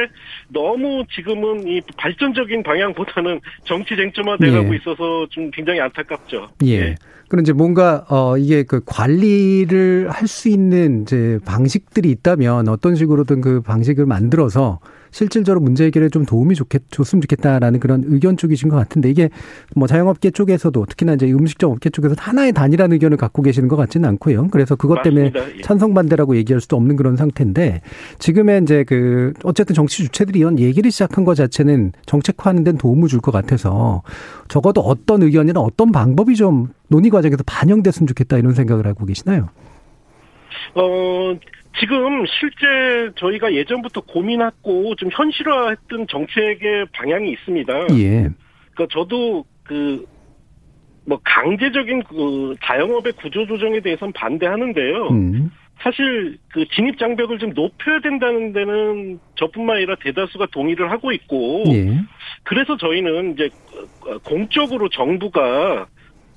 [0.48, 4.76] 너무 지금은 이 발전적인 방향보다는 정치 쟁점화돼가고 예.
[4.76, 6.48] 있어서 좀 굉장히 안타깝죠.
[6.64, 6.94] 예.
[7.28, 13.42] 그럼 이제 뭔가 어 이게 그 관리를 할 수 있는 이제 방식들이 있다면 어떤 식으로든
[13.42, 18.76] 그 방식을 만들어서 실질적으로 문제 해결에 좀 도움이 좋겠 줬으면 좋겠다라는 그런 의견 쪽이신 것
[18.76, 19.30] 같은데 이게
[19.74, 24.08] 뭐 자영업계 쪽에서도 특히나 이제 음식점 업계 쪽에서 하나의 단일한 의견을 갖고 계시는 것 같지는
[24.08, 24.48] 않고요.
[24.50, 25.58] 그래서 그것 때문에 맞습니다.
[25.58, 25.62] 예.
[25.62, 27.82] 찬성 반대라고 얘기할 수도 없는 그런 상태인데
[28.18, 33.18] 지금의 이제 그 어쨌든 정치 주체들이 이런 얘기를 시작한 것 자체는 정책화하는 데는 도움을 줄
[33.20, 34.02] 것 같아서
[34.46, 39.48] 적어도 어떤 의견이나 어떤 방법이 좀 논의 과정에서 반영됐으면 좋겠다 이런 생각을 하고 계시나요?
[40.74, 41.34] 어,
[41.80, 47.72] 지금 실제 저희가 예전부터 고민했고 좀 현실화했던 정책의 방향이 있습니다.
[47.98, 48.28] 예.
[48.74, 50.04] 그러니까 저도 그,
[51.06, 55.08] 뭐 강제적인 그 자영업의 구조 조정에 대해서는 반대하는데요.
[55.08, 55.50] 음.
[55.80, 62.00] 사실 그 진입 장벽을 좀 높여야 된다는 데는 저뿐만 아니라 대다수가 동의를 하고 있고 예.
[62.42, 63.48] 그래서 저희는 이제
[64.24, 65.86] 공적으로 정부가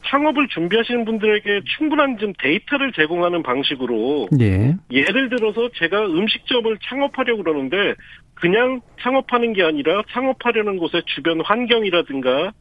[0.06, 4.76] 창업을 준비하시는 분들에게 충분한 좀 데이터를 제공하는 방식으로 예.
[4.92, 7.96] 예를 들어서 제가 음식점을 창업하려고 그러는데
[8.34, 12.52] 그냥 창업하는 게 아니라 창업하려는 곳의 주변 환경이라든가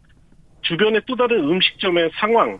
[0.63, 2.59] 주변의 또 다른 음식점의 상황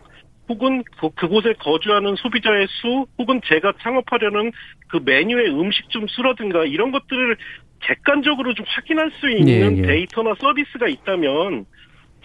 [0.49, 4.51] 혹은 그, 그곳에 거주하는 소비자의 수 혹은 제가 창업하려는
[4.87, 7.37] 그 메뉴의 음식점 수라든가 이런 것들을
[7.79, 9.81] 객관적으로 좀 확인할 수 있는 예, 예.
[9.81, 11.65] 데이터나 서비스가 있다면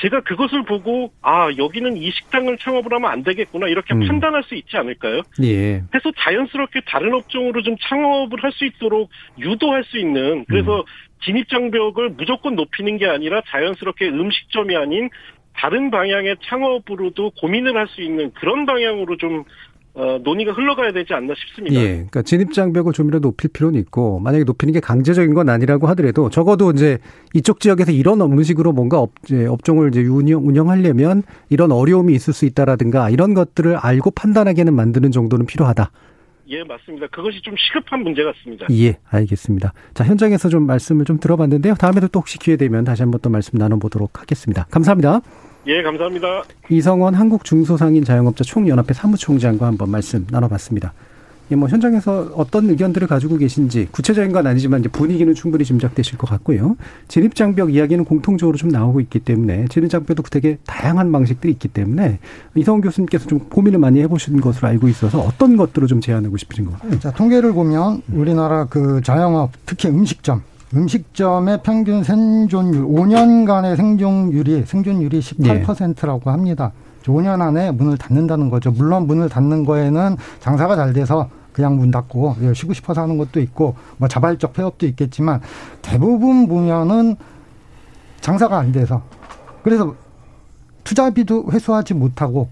[0.00, 4.06] 제가 그것을 보고 아 여기는 이 식당을 창업을 하면 안 되겠구나 이렇게 음.
[4.06, 5.22] 판단할 수 있지 않을까요?
[5.42, 5.82] 예.
[5.94, 10.84] 해서 자연스럽게 다른 업종으로 좀 창업을 할 수 있도록 유도할 수 있는 그래서
[11.24, 15.10] 진입 장벽을 무조건 높이는 게 아니라 자연스럽게 음식점이 아닌
[15.54, 19.44] 다른 방향의 창업으로도 고민을 할 수 있는 그런 방향으로 좀
[19.96, 21.80] 어, 논의가 흘러가야 되지 않나 싶습니다.
[21.80, 21.88] 예.
[21.94, 26.70] 그러니까 진입 장벽을 좀이라도 높일 필요는 있고 만약에 높이는 게 강제적인 건 아니라고 하더라도 적어도
[26.70, 26.98] 이제
[27.32, 29.12] 이쪽 지역에서 이런 음식으로 뭔가 업,
[29.48, 35.46] 업종을 이제 운영, 운영하려면 이런 어려움이 있을 수 있다라든가 이런 것들을 알고 판단하게는 만드는 정도는
[35.46, 35.90] 필요하다.
[36.48, 37.06] 예, 맞습니다.
[37.08, 38.66] 그것이 좀 시급한 문제 같습니다.
[38.70, 39.72] 예, 알겠습니다.
[39.94, 41.74] 자, 현장에서 좀 말씀을 좀 들어봤는데요.
[41.74, 44.66] 다음에도 또 혹시 기회 되면 다시 한번 또 말씀 나눠보도록 하겠습니다.
[44.70, 45.22] 감사합니다.
[45.66, 46.44] 예, 감사합니다.
[46.68, 50.92] 이성원 한국중소상인 자영업자 총연합회 사무총장과 한번 말씀 나눠봤습니다.
[51.50, 56.28] 예, 뭐 현장에서 어떤 의견들을 가지고 계신지 구체적인 건 아니지만 이제 분위기는 충분히 짐작되실 것
[56.28, 56.76] 같고요.
[57.08, 62.18] 진입 장벽 이야기는 공통적으로 좀 나오고 있기 때문에 진입 장벽도 되게 다양한 방식들이 있기 때문에
[62.54, 66.80] 이성원 교수님께서 좀 고민을 많이 해보신 것으로 알고 있어서 어떤 것들을 좀 제안하고 싶으신 것
[66.80, 66.98] 같아요.
[67.00, 70.42] 자, 통계를 보면 우리나라 그 자영업, 특히 음식점,
[70.74, 76.72] 음식점의 평균 생존율, 5년간의 생존율이, 생존율이 18%라고 합니다.
[77.04, 78.72] 5년 안에 문을 닫는다는 거죠.
[78.72, 83.76] 물론 문을 닫는 거에는 장사가 잘 돼서 그냥 문 닫고 쉬고 싶어서 하는 것도 있고
[83.96, 85.40] 뭐 자발적 폐업도 있겠지만
[85.82, 87.16] 대부분 보면은
[88.20, 89.02] 장사가 안 돼서
[89.62, 89.94] 그래서
[90.84, 92.48] 투자비도 회수하지 못하고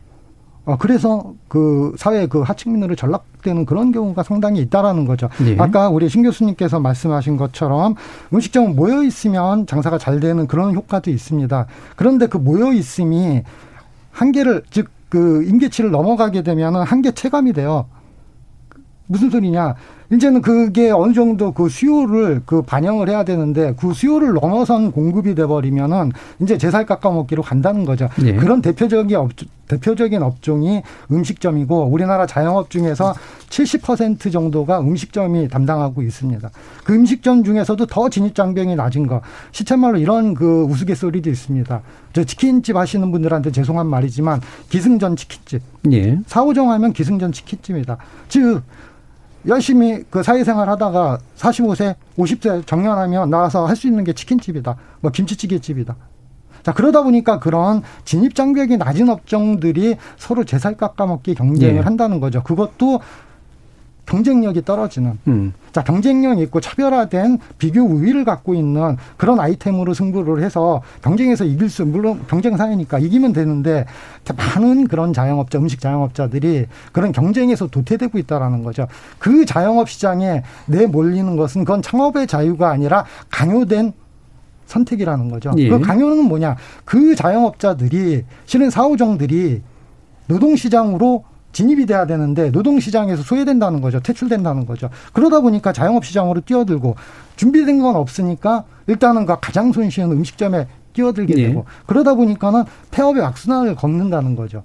[0.66, 5.28] 어 그래서 그 사회 그 하층민으로 전락되는 그런 경우가 상당히 있다라는 거죠.
[5.44, 5.56] 네.
[5.58, 7.94] 아까 우리 신 교수님께서 말씀하신 것처럼
[8.32, 11.66] 음식점 모여 있으면 장사가 잘 되는 그런 효과도 있습니다.
[11.96, 13.42] 그런데 그 모여 있음이
[14.10, 17.86] 한계를 즉 그 임계치를 넘어가게 되면은 한계 체감이 돼요.
[19.06, 19.76] 무슨 소리냐?
[20.12, 25.46] 이제는 그게 어느 정도 그 수요를 그 반영을 해야 되는데 그 수요를 넘어선 공급이 돼
[25.46, 28.08] 버리면은 이제 제살 깎아먹기로 간다는 거죠.
[28.22, 28.34] 예.
[28.34, 29.30] 그런 대표적인 업
[29.66, 33.14] 대표적인 업종이 음식점이고 우리나라 자영업 중에서
[33.48, 36.50] 70% 정도가 음식점이 담당하고 있습니다.
[36.84, 41.80] 그 음식점 중에서도 더 진입 장벽이 낮은 거 시쳇말로 이런 그 우스갯소리도 있습니다.
[42.12, 45.62] 저 치킨집 하시는 분들한테 죄송한 말이지만 기승전 치킨집.
[45.92, 46.18] 예.
[46.26, 47.96] 사오정 하면 기승전 치킨집이다.
[48.28, 48.62] 즉
[49.46, 54.76] 열심히 그 사회생활 하다가 45세, 50세 정년하면 나와서 할 수 있는 게 치킨집이다.
[55.00, 55.96] 뭐 김치찌개집이다.
[56.62, 61.80] 자, 그러다 보니까 그런 진입 장벽이 낮은 업종들이 서로 제살 깎아먹기 경쟁을 예.
[61.80, 62.42] 한다는 거죠.
[62.42, 63.00] 그것도
[64.06, 65.52] 경쟁력이 떨어지는 음.
[65.72, 71.84] 자 경쟁력 있고 차별화된 비교 우위를 갖고 있는 그런 아이템으로 승부를 해서 경쟁에서 이길 수
[71.84, 73.86] 물론 경쟁 사회니까 이기면 되는데
[74.36, 78.86] 많은 그런 자영업자 음식 자영업자들이 그런 경쟁에서 도태되고 있다라는 거죠.
[79.18, 83.92] 그 자영업 시장에 내몰리는 것은 그건 창업의 자유가 아니라 강요된
[84.66, 85.52] 선택이라는 거죠.
[85.58, 85.68] 예.
[85.68, 86.56] 그 강요는 뭐냐?
[86.84, 89.62] 그 자영업자들이 실은 사후정들이
[90.26, 94.00] 노동시장으로 진입이 돼야 되는데 노동시장에서 소외된다는 거죠.
[94.00, 94.90] 퇴출된다는 거죠.
[95.14, 96.96] 그러다 보니까 자영업 시장으로 뛰어들고
[97.36, 101.48] 준비된 건 없으니까 일단은 그 가장 손쉬운 음식점에 뛰어들게 예.
[101.48, 104.62] 되고 그러다 보니까는 폐업의 악순환을 걷는다는 거죠.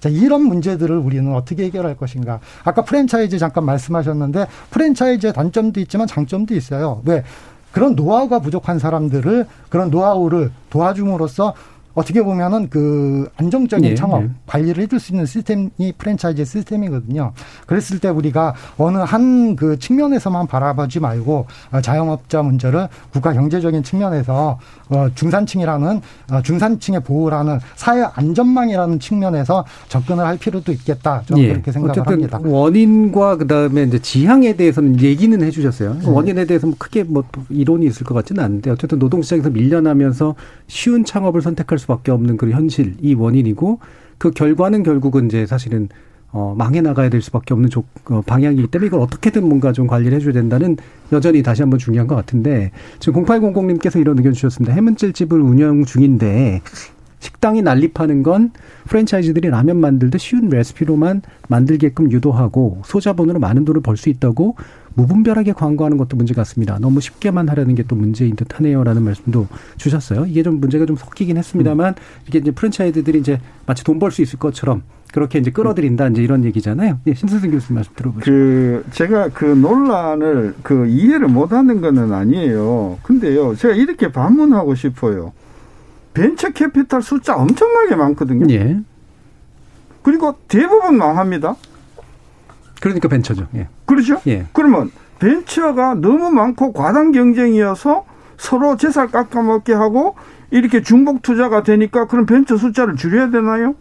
[0.00, 2.40] 자, 이런 문제들을 우리는 어떻게 해결할 것인가.
[2.62, 7.00] 아까 프랜차이즈 잠깐 말씀하셨는데 프랜차이즈의 단점도 있지만 장점도 있어요.
[7.06, 7.24] 왜?
[7.72, 11.54] 그런 노하우가 부족한 사람들을 그런 노하우를 도와줌으로써
[11.94, 14.30] 어떻게 보면은 그 안정적인 예, 창업 예.
[14.46, 17.32] 관리를 해줄 수 있는 시스템이 프랜차이즈 시스템이거든요.
[17.66, 24.58] 그랬을 때 우리가 어느 한 그 측면에서만 바라보지 말고 어, 자영업자 문제를 국가 경제적인 측면에서
[24.88, 26.00] 어, 중산층이라는
[26.32, 31.22] 어, 중산층의 보호라는 사회 안전망이라는 측면에서 접근을 할 필요도 있겠다.
[31.26, 32.00] 저는 그렇게 생각을 예.
[32.00, 32.40] 어쨌든 합니다.
[32.42, 35.94] 원인과 그다음에 이제 지향에 대해서는 얘기는 해주셨어요.
[35.94, 36.08] 네.
[36.08, 40.34] 원인에 대해서 뭐 크게 뭐 이론이 있을 것 같지는 않은데 어쨌든 노동시장에서 밀려나면서
[40.66, 43.78] 쉬운 창업을 선택할 수 밖에 없는 그 현실 이 원인이고
[44.18, 45.88] 그 결과는 결국은 이제 사실은
[46.34, 50.16] 어, 망해 나가야 될 수밖에 없는 조, 어, 방향이기 때문에 이걸 어떻게든 뭔가 좀 관리를
[50.16, 50.76] 해줘야 된다는
[51.12, 54.74] 여전히 다시 한번 중요한 것 같은데 지금 0800님께서 이런 의견 주셨습니다.
[54.74, 56.60] 해문찔집을 운영 중인데
[57.24, 58.50] 식당이 난립하는 건
[58.86, 64.56] 프랜차이즈들이 라면 만들 때 쉬운 레시피로만 만들게끔 유도하고 소자본으로 많은 돈을 벌 수 있다고
[64.94, 66.78] 무분별하게 광고하는 것도 문제 같습니다.
[66.80, 69.46] 너무 쉽게만 하려는 게 또 문제인 듯 하네요라는 말씀도
[69.78, 70.26] 주셨어요.
[70.26, 71.94] 이게 좀 문제가 좀 섞이긴 했습니다만
[72.28, 74.82] 이게 이제 프랜차이즈들이 이제 마치 돈 벌 수 있을 것처럼
[75.12, 76.98] 그렇게 이제 끌어들인다 이제 이런 얘기잖아요.
[77.06, 78.24] 예, 신선생 교수님 말씀 들어보죠.
[78.24, 82.98] 그 제가 그 논란을 그 이해를 못하는 거는 아니에요.
[83.02, 85.32] 근데요, 제가 이렇게 반문하고 싶어요.
[86.14, 88.46] 벤처 캐피탈 숫자 엄청나게 많거든요.
[88.50, 88.80] 예.
[90.02, 91.56] 그리고 대부분 망합니다.
[92.80, 93.48] 그러니까 벤처죠.
[93.56, 93.68] 예.
[93.84, 94.20] 그렇죠?
[94.26, 94.46] 예.
[94.52, 98.04] 그러면 벤처가 너무 많고 과당 경쟁이어서
[98.36, 100.16] 서로 재살 깎아먹게 하고
[100.50, 103.74] 이렇게 중복 투자가 되니까 그럼 벤처 숫자를 줄여야 되나요?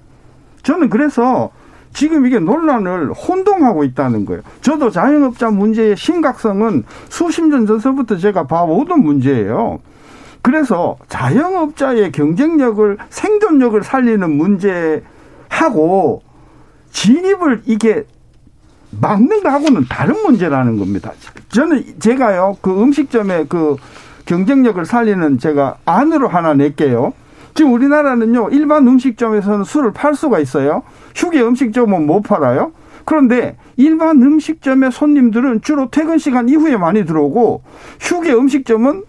[0.64, 1.52] 저는 그래서
[1.94, 4.42] 지금 이게 논란을 혼동하고 있다는 거예요.
[4.62, 9.80] 저도 자영업자 문제의 심각성은 수십 년 전서부터 제가 봐오던 문제예요.
[10.44, 16.22] 그래서 자영업자의 경쟁력을 생존력을 살리는 문제하고
[16.92, 18.06] 진입을 이게
[19.02, 21.14] 막는 거하고는 다른 문제라는 겁니다.
[21.48, 23.78] 저는 제가요 그 음식점의 그
[24.26, 27.14] 경쟁력을 살리는 제가 안으로 하나 낼게요.
[27.56, 30.84] 지금 우리나라는요 일반 음식점에서는 술을 팔 수가 있어요.
[31.16, 32.74] 휴게 음식점은 못 팔아요.
[33.06, 37.62] 그런데 일반 음식점의 손님들은 주로 퇴근 시간 이후에 많이 들어오고
[38.02, 39.04] 휴게 음식점은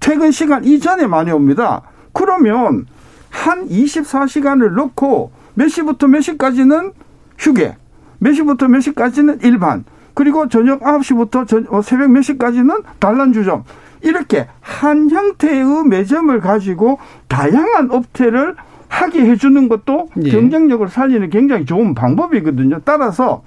[0.00, 1.82] 퇴근 시간 이전에 많이 옵니다.
[2.12, 2.86] 그러면
[3.28, 6.92] 한 24시간을 넣고 몇 시부터 몇 시까지는
[7.38, 7.76] 휴게,
[8.18, 9.84] 몇 시부터 몇 시까지는 일반,
[10.14, 13.64] 그리고 저녁 9시부터 저, 어, 새벽 몇 시까지는 단란주점.
[14.02, 18.56] 이렇게 한 형태의 매점을 가지고 다양한 업태를
[18.88, 20.30] 하게 해주는 것도 예.
[20.30, 22.80] 경쟁력을 살리는 굉장히 좋은 방법이거든요.
[22.84, 23.42] 따라서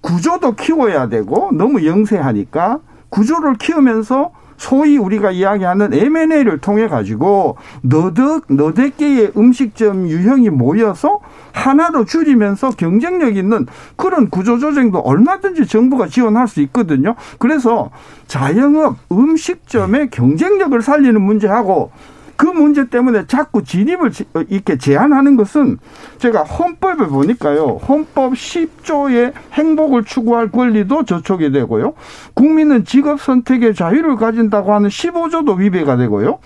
[0.00, 8.96] 구조도 키워야 되고 너무 영세하니까 구조를 키우면서 소위 우리가 이야기하는 M&A를 통해 가지고 너덕 너댓
[8.96, 11.20] 개의 음식점 유형이 모여서
[11.52, 17.14] 하나로 줄이면서 경쟁력 있는 그런 구조 조정도 얼마든지 정부가 지원할 수 있거든요.
[17.38, 17.90] 그래서
[18.26, 21.90] 자영업 음식점의 경쟁력을 살리는 문제하고
[22.36, 25.78] 그 문제 때문에 자꾸 진입을 지- 어, 이렇게 제한하는 것은
[26.18, 27.80] 제가 헌법에 보니까요.
[27.88, 31.94] 헌법 10조의 행복을 추구할 권리도 저촉이 되고요.
[32.34, 36.38] 국민은 직업 선택의 자유를 가진다고 하는 15조도 위배가 되고요.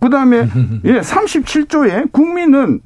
[0.00, 0.48] 그다음에
[0.84, 2.80] 예, 37조에 국민은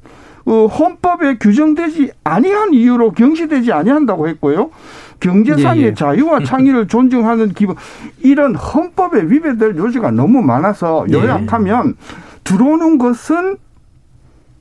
[0.45, 4.71] 어, 헌법에 규정되지 아니한 이유로 경시되지 아니한다고 했고요.
[5.19, 5.93] 경제상의 예, 예.
[5.93, 7.75] 자유와 창의를 존중하는 기본
[8.21, 11.13] 이런 헌법에 위배될 요지가 너무 많아서 예.
[11.13, 11.95] 요약하면
[12.43, 13.57] 들어오는 것은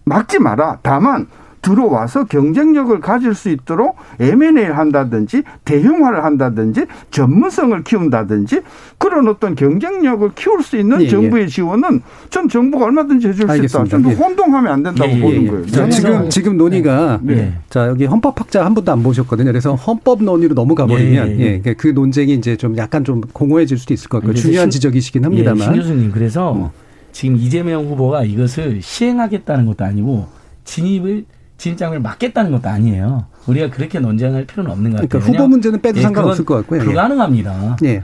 [0.04, 0.78] 막지 마라.
[0.82, 1.26] 다만
[1.60, 8.60] 들어와서 경쟁력을 가질 수 있도록 M&A를 한다든지 대형화를 한다든지 전문성을 키운다든지
[8.96, 11.08] 그런 어떤 경쟁력을 키울 수 있는 예, 예.
[11.08, 13.52] 정부의 지원은 전 정부가 얼마든지 해줄 수 있다.
[13.54, 13.90] 알겠습니다.
[13.90, 14.14] 좀더 예.
[14.14, 15.48] 혼동하면 안 된다고 예, 예, 보는 예.
[15.48, 15.66] 거예요.
[15.66, 17.52] 자, 저는 지금 지금 논의가 네.
[17.68, 19.48] 자 여기 헌법학자 한 분도 안 보셨거든요.
[19.50, 21.74] 그래서 헌법 논의로 넘어가 버리면 예, 예, 예, 예.
[21.74, 24.32] 그 논쟁이 이제 좀 약간 좀 공허해질 수도 있을 것 같고요.
[24.34, 26.72] 그래서 중요한 신- 지적이시긴 예, 신 합니다만 교수님 그래서 어.
[27.12, 30.28] 지금 이재명 후보가 이것을 시행하겠다는 것도 아니고
[30.64, 31.24] 진입을
[31.56, 33.26] 진입장벽을 막겠다는 것도 아니에요.
[33.46, 35.08] 우리가 그렇게 논쟁할 필요는 없는 것 같아요.
[35.08, 36.80] 그러니까 후보 문제는 빼도 예, 상관없을 것 같고요.
[36.80, 37.78] 불가능합니다.
[37.84, 38.02] 예.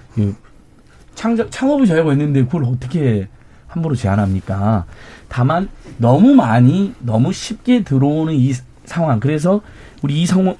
[1.15, 3.29] 창 창업을 자유가 있는데 그걸 어떻게
[3.69, 4.87] 함부로 제한합니까?
[5.29, 8.53] 다만 너무 많이 너무 쉽게 들어오는 이
[8.85, 9.21] 상황.
[9.21, 9.61] 그래서
[10.03, 10.57] 우리 이성훈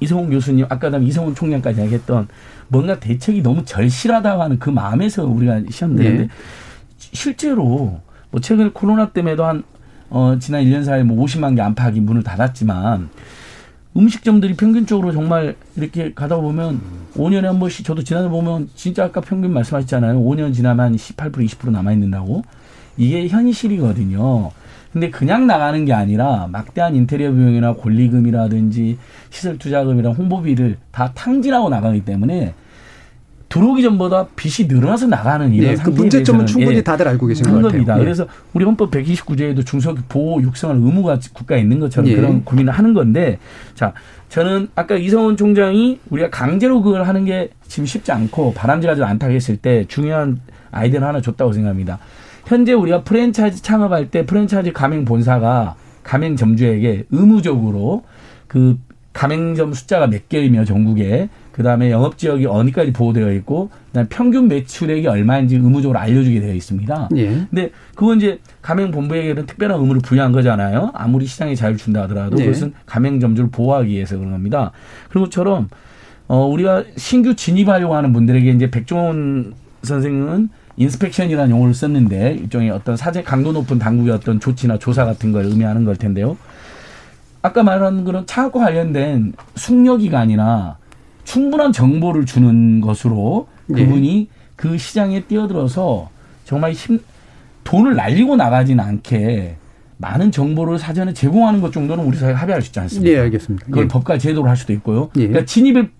[0.00, 2.28] 이성훈 교수님 아까 다 이성훈 총장까지 얘기했던
[2.68, 6.28] 뭔가 대책이 너무 절실하다고 하는 그 마음에서 우리가 시험 내는데 네.
[7.12, 9.62] 실제로 뭐 최근 코로나 때문에도 한
[10.08, 13.08] 어, 지난 1년 사이에 뭐 50만 개 안팎이 문을 닫았지만
[13.96, 16.80] 음식점들이 평균적으로 정말 이렇게 가다 보면
[17.14, 20.20] 5년에 한 번씩 저도 지난해 보면 진짜 아까 평균 말씀하셨잖아요.
[20.20, 22.42] 5년 지나면 18% 20% 남아 있는다고.
[22.96, 24.52] 이게 현실이거든요.
[24.92, 28.98] 근데 그냥 나가는 게 아니라 막대한 인테리어 비용이나 권리금이라든지
[29.30, 32.54] 시설 투자금이나 홍보비를 다 탕진하고 나가기 때문에
[33.50, 37.60] 들어오기 전보다 빚이 늘어나서 나가는 이런 네, 그 문제점은 충분히 예, 다들 알고 계신 것
[37.60, 37.96] 겁니다.
[37.98, 38.00] 예.
[38.00, 42.14] 그래서 우리 헌법 129조에도 중소기업 보호 육성할 의무가 국가에 있는 것처럼 예.
[42.14, 43.38] 그런 고민을 하는 건데
[43.74, 43.92] 자
[44.28, 49.56] 저는 아까 이성훈 총장이 우리가 강제로 그걸 하는 게 지금 쉽지 않고 바람직하지 않다고 했을
[49.56, 51.98] 때 중요한 아이디어를 하나 줬다고 생각합니다.
[52.46, 58.04] 현재 우리가 프랜차이즈 창업할 때 프랜차이즈 가맹 본사가 가맹 점주에게 의무적으로
[58.46, 58.78] 그
[59.12, 65.56] 가맹점 숫자가 몇 개이며 전국에 그다음에 영업 지역이 어디까지 보호되어 있고 그다음에 평균 매출액이 얼마인지
[65.56, 67.08] 의무적으로 알려주게 되어 있습니다.
[67.16, 67.26] 예.
[67.50, 70.92] 근데 그건 이제 가맹 본부에게는 특별한 의무를 부여한 거잖아요.
[70.94, 72.46] 아무리 시장에 자유를 준다 하더라도 예.
[72.46, 74.70] 그것은 가맹점주를 보호하기 위해서 그런 겁니다.
[75.08, 75.68] 그런 것처럼
[76.28, 83.22] 어 우리가 신규 진입하려고 하는 분들에게 이제 백종원 선생님은 인스펙션이라는 용어를 썼는데 일종의 어떤 사제
[83.22, 86.38] 강도 높은 당국의 어떤 조치나 조사 같은 걸 의미하는 걸 텐데요.
[87.42, 90.76] 아까 말한 그런 차학과 관련된 숙려기관이나
[91.24, 93.84] 충분한 정보를 주는 것으로 네.
[93.84, 94.40] 그분이 네.
[94.56, 96.10] 그 시장에 뛰어들어서
[96.44, 97.00] 정말 힘,
[97.64, 99.56] 돈을 날리고 나가진 않게
[99.96, 103.12] 많은 정보를 사전에 제공하는 것 정도는 우리 사회가 합의할 수 있지 않습니까?
[103.12, 103.66] 네, 알겠습니다.
[103.66, 103.88] 그걸 예.
[103.88, 105.10] 법과 제도로 할 수도 있고요.
[105.16, 105.26] 예.
[105.28, 105.90] 그러니까 진입을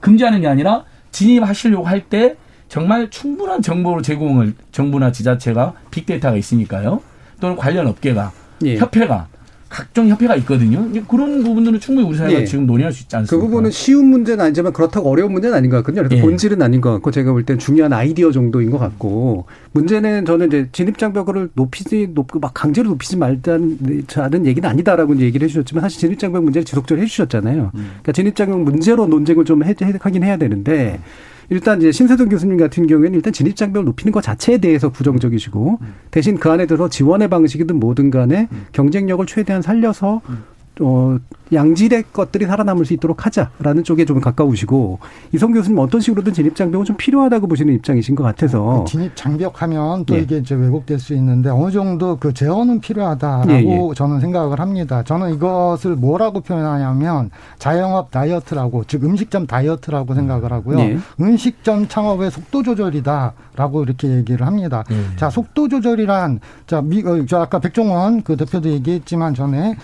[0.00, 2.36] 금지하는 게 아니라 진입하시려고 할 때
[2.68, 7.02] 정말 충분한 정보를 제공을 정부나 지자체가 빅데이터가 있으니까요.
[7.40, 8.32] 또는 관련 업계가
[8.64, 8.76] 예.
[8.76, 9.26] 협회가
[9.70, 10.84] 각종 협회가 있거든요.
[11.06, 12.44] 그런 부분들은 충분히 우리 사회가 예.
[12.44, 13.36] 지금 논의할 수 있지 않습니까?
[13.36, 16.02] 그 부분은 쉬운 문제는 아니지만 그렇다고 어려운 문제는 아닌 것 같거든요.
[16.02, 16.20] 그래서 예.
[16.20, 20.68] 본질은 아닌 것 같고 제가 볼 땐 중요한 아이디어 정도인 것 같고 문제는 저는 이제
[20.72, 27.02] 진입장벽을 높이지 높고 막 강제로 높이지 말자는 얘기는 아니다라고 얘기를 해주셨지만 사실 진입장벽 문제를 지속적으로
[27.04, 27.70] 해주셨잖아요.
[27.72, 27.86] 음.
[28.02, 31.02] 그러니까 진입장벽 문제로 논쟁을 좀 해, 하긴 해야 되는데 음.
[31.50, 35.94] 일단 이제 신세동 교수님 같은 경우에는 일단 진입 장벽을 높이는 것 자체에 대해서 부정적이시고 음.
[36.10, 38.66] 대신 그 안에 들어 지원의 방식이든 뭐든 간에 음.
[38.72, 40.44] 경쟁력을 최대한 살려서 음.
[40.80, 41.18] 어,
[41.52, 44.98] 양질의 것들이 살아남을 수 있도록 하자라는 쪽에 좀 가까우시고
[45.32, 50.16] 이성 교수님 어떤 식으로든 진입 장벽은 좀 필요하다고 보시는 입장이신 것 같아서 진입 장벽하면 또
[50.16, 50.20] 예.
[50.20, 53.94] 이게 이제 왜곡될 수 있는데 어느 정도 그 제어는 필요하다라고 예, 예.
[53.94, 55.02] 저는 생각을 합니다.
[55.02, 60.78] 저는 이것을 뭐라고 표현하냐면 자영업 다이어트라고 즉 음식점 다이어트라고 생각을 하고요.
[60.78, 60.98] 예.
[61.20, 64.84] 음식점 창업의 속도 조절이다라고 이렇게 얘기를 합니다.
[64.90, 65.16] 예.
[65.16, 69.76] 자 속도 조절이란 자 미, 어, 저 아까 백종원 그 대표도 얘기했지만 전에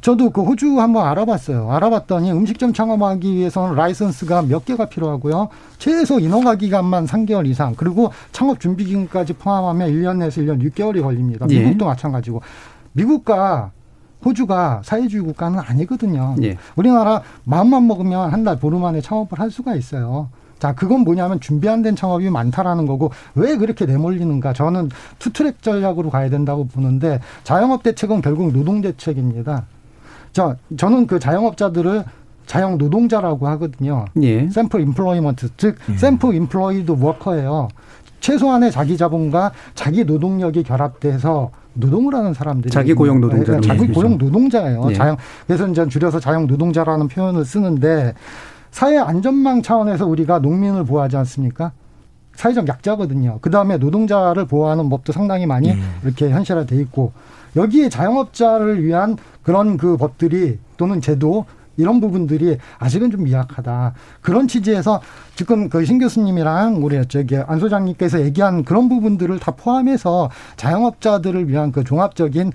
[0.00, 1.70] 저도 그 호주 한번 알아봤어요.
[1.72, 5.48] 알아봤더니 음식점 창업하기 위해서는 라이선스가 몇 개가 필요하고요.
[5.78, 11.46] 최소 인허가 기간만 3개월 이상, 그리고 창업 준비 기간까지 포함하면 1년 내에서 1년 6개월이 걸립니다.
[11.50, 11.60] 예.
[11.60, 11.88] 미국도 예.
[11.88, 12.40] 마찬가지고.
[12.92, 13.72] 미국과
[14.24, 16.36] 호주가 사회주의 국가는 아니거든요.
[16.42, 16.56] 예.
[16.76, 20.28] 우리나라 마음만 먹으면 한 달 보름 안에 창업을 할 수가 있어요.
[20.58, 24.52] 자, 그건 뭐냐면 준비 안 된 창업이 많다라는 거고 왜 그렇게 내몰리는가?
[24.54, 29.66] 저는 투트랙 전략으로 가야 된다고 보는데 자영업 대책은 결국 노동 대책입니다.
[30.32, 32.04] 자, 저는 그 자영업자들을
[32.46, 34.06] 자영 노동자라고 하거든요.
[34.22, 34.48] 예.
[34.48, 35.96] self employment, 즉 예.
[35.96, 37.68] 샘플 인플로이드 워커예요.
[38.20, 44.18] 최소한의 자기 자본과 자기 노동력이 결합돼서 노동을 하는 사람들이 자기 고용 노동자 네, 자기 고용
[44.18, 44.88] 노동자예요.
[44.90, 44.94] 예.
[44.94, 48.14] 자영 그래서 이제 줄여서 자영 노동자라는 표현을 쓰는데
[48.70, 51.72] 사회 안전망 차원에서 우리가 농민을 보호하지 않습니까?
[52.34, 53.38] 사회적 약자거든요.
[53.40, 55.78] 그 다음에 노동자를 보호하는 법도 상당히 많이 예.
[56.02, 57.12] 이렇게 현실화돼 있고
[57.58, 61.44] 여기에 자영업자를 위한 그런 그 법들이 또는 제도
[61.76, 63.94] 이런 부분들이 아직은 좀 미약하다.
[64.20, 65.00] 그런 취지에서
[65.36, 71.70] 지금 그 신 교수님이랑 우리 저기 안 소장님께서 얘기한 그런 부분들을 다 포함해서 자영업자들을 위한
[71.72, 72.52] 그 종합적인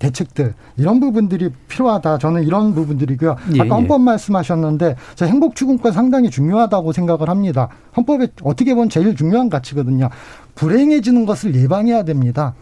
[0.00, 2.18] 대책들 이런 부분들이 필요하다.
[2.18, 3.36] 저는 이런 부분들이고요.
[3.56, 4.04] 예, 아까 헌법 예.
[4.04, 7.68] 말씀하셨는데 저 행복 추구권 상당히 중요하다고 생각을 합니다.
[7.96, 10.08] 헌법에 어떻게 보면 제일 중요한 가치거든요.
[10.54, 12.54] 불행해지는 것을 예방해야 됩니다.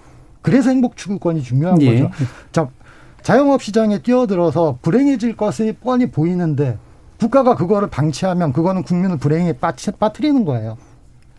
[0.46, 1.92] 그래서 행복 추구권이 중요한 예.
[1.92, 2.10] 거죠.
[2.52, 2.68] 자,
[3.22, 6.78] 자영업 시장에 뛰어들어서 불행해질 것이 뻔히 보이는데
[7.18, 9.54] 국가가 그거를 방치하면 그거는 국민을 불행에
[9.98, 10.76] 빠뜨리는 거예요.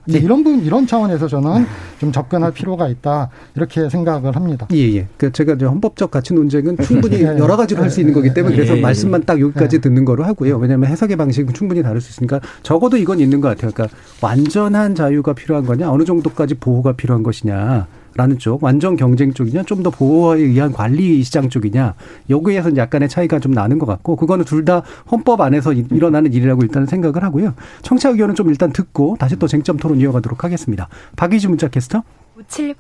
[0.08, 0.20] 네.
[0.20, 1.66] 이런 분 이런 차원에서 저는
[2.00, 4.66] 좀 접근할 필요가 있다 이렇게 생각을 합니다.
[4.72, 5.08] 예, 예.
[5.18, 8.56] 그 제가 이제 헌법적 가치 논쟁은 충분히 예, 여러 가지로 할 수 있는 거기 때문에
[8.56, 10.58] 그래서 예, 말씀만 딱 여기까지 듣는 거로 하고요.
[10.58, 13.72] 왜냐하면 해석의 방식은 충분히 다를 수 있으니까 적어도 이건 있는 것 같아요.
[13.74, 17.88] 그러니까 완전한 자유가 필요한 거냐, 어느 정도까지 보호가 필요한 것이냐.
[18.18, 21.94] 라는 쪽, 완전 경쟁 쪽이냐, 좀 더 보호에 의한 관리 시장 쪽이냐,
[22.30, 26.88] 여기에서 약간의 차이가 좀 나는 것 같고, 그거는 둘 다 헌법 안에서 일어나는 일이라고 일단은
[26.88, 27.54] 생각을 하고요.
[27.84, 30.90] 청취자 의견은 좀 일단 듣고 다시 또 쟁점 토론 이어가도록 하겠습니다.
[31.16, 32.04] 박희주 문자 캐스터.
[32.50, 32.76] 7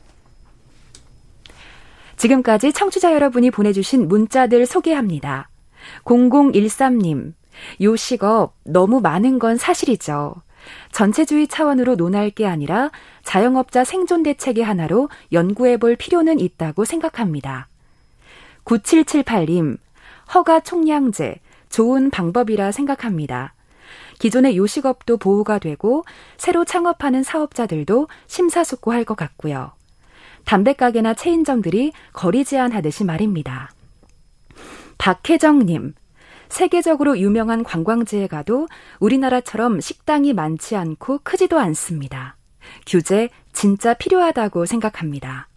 [2.17, 5.49] 지금까지 청취자 여러분이 보내주신 문자들 소개합니다.
[6.03, 7.33] 0013님,
[7.83, 10.35] 요 식업 너무 많은 건 사실이죠.
[10.91, 12.91] 전체주의 차원으로 논할 게 아니라
[13.23, 17.67] 자영업자 생존 대책의 하나로 연구해 볼 필요는 있다고 생각합니다.
[18.65, 19.77] 9778님,
[20.33, 21.39] 허가 총량제,
[21.69, 23.53] 좋은 방법이라 생각합니다.
[24.19, 26.03] 기존의 요식업도 보호가 되고
[26.37, 29.71] 새로 창업하는 사업자들도 심사숙고할 것 같고요.
[30.45, 33.71] 담배가게나 체인점들이 거리 제한하듯이 말입니다.
[34.97, 35.93] 박혜정님,
[36.49, 38.67] 세계적으로 유명한 관광지에 가도
[38.99, 42.35] 우리나라처럼 식당이 많지 않고 크지도 않습니다.
[42.85, 45.47] 규제 진짜 필요하다고 생각합니다.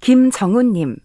[0.00, 0.96] 김정훈님,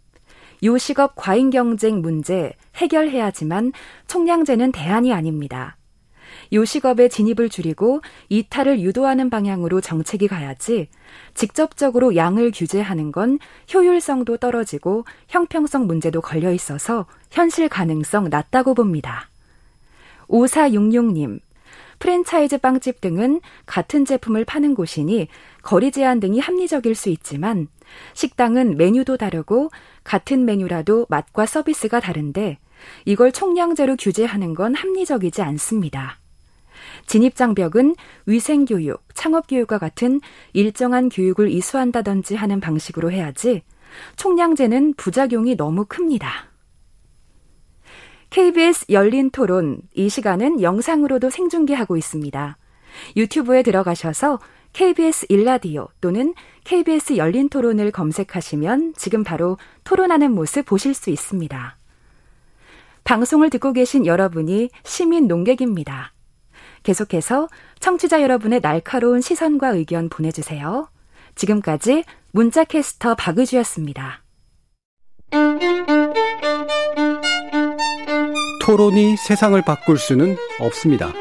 [0.64, 3.72] 요식업 과잉 경쟁 문제 해결해야지만
[4.08, 5.78] 총량제는 대안이 아닙니다.
[6.52, 10.90] 요식업의 진입을 줄이고 이탈을 유도하는 방향으로 정책이 가야지
[11.34, 13.40] 직접적으로 양을 규제하는 건
[13.74, 19.30] 효율성도 떨어지고 형평성 문제도 걸려 있어서 현실 가능성 낮다고 봅니다.
[20.28, 21.40] 5466님,
[22.00, 25.28] 프랜차이즈 빵집 등은 같은 제품을 파는 곳이니
[25.62, 27.68] 거리 제한 등이 합리적일 수 있지만
[28.14, 29.70] 식당은 메뉴도 다르고
[30.04, 32.58] 같은 메뉴라도 맛과 서비스가 다른데
[33.06, 36.19] 이걸 총량제로 규제하는 건 합리적이지 않습니다.
[37.10, 37.96] 진입장벽은
[38.28, 40.22] 위생교육, 창업교육과 같은
[40.54, 43.64] 일정한 교육을 이수한다든지 하는 방식으로 해야지
[44.16, 46.52] 총량제는 부작용이 너무 큽니다.
[48.30, 52.58] KBS 열린 토론, 이 시간은 영상으로도 생중계하고 있습니다.
[53.18, 54.40] 유튜브에 들어가셔서
[54.74, 61.76] KBS 일라디오 또는 KBS 열린 토론을 검색하시면 지금 바로 토론하는 모습 보실 수 있습니다.
[63.04, 66.14] 방송을 듣고 계신 여러분이 시민 농객입니다.
[66.84, 67.48] 계속해서
[67.80, 70.90] 청취자 여러분의 날카로운 시선과 의견 보내주세요.
[71.36, 74.24] 지금까지 문자캐스터 박의주였습니다.
[78.62, 81.12] 토론이 세상을 바꿀 수는 없습니다.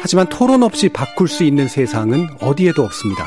[0.00, 3.26] 하지만 토론 없이 바꿀 수 있는 세상은 어디에도 없습니다.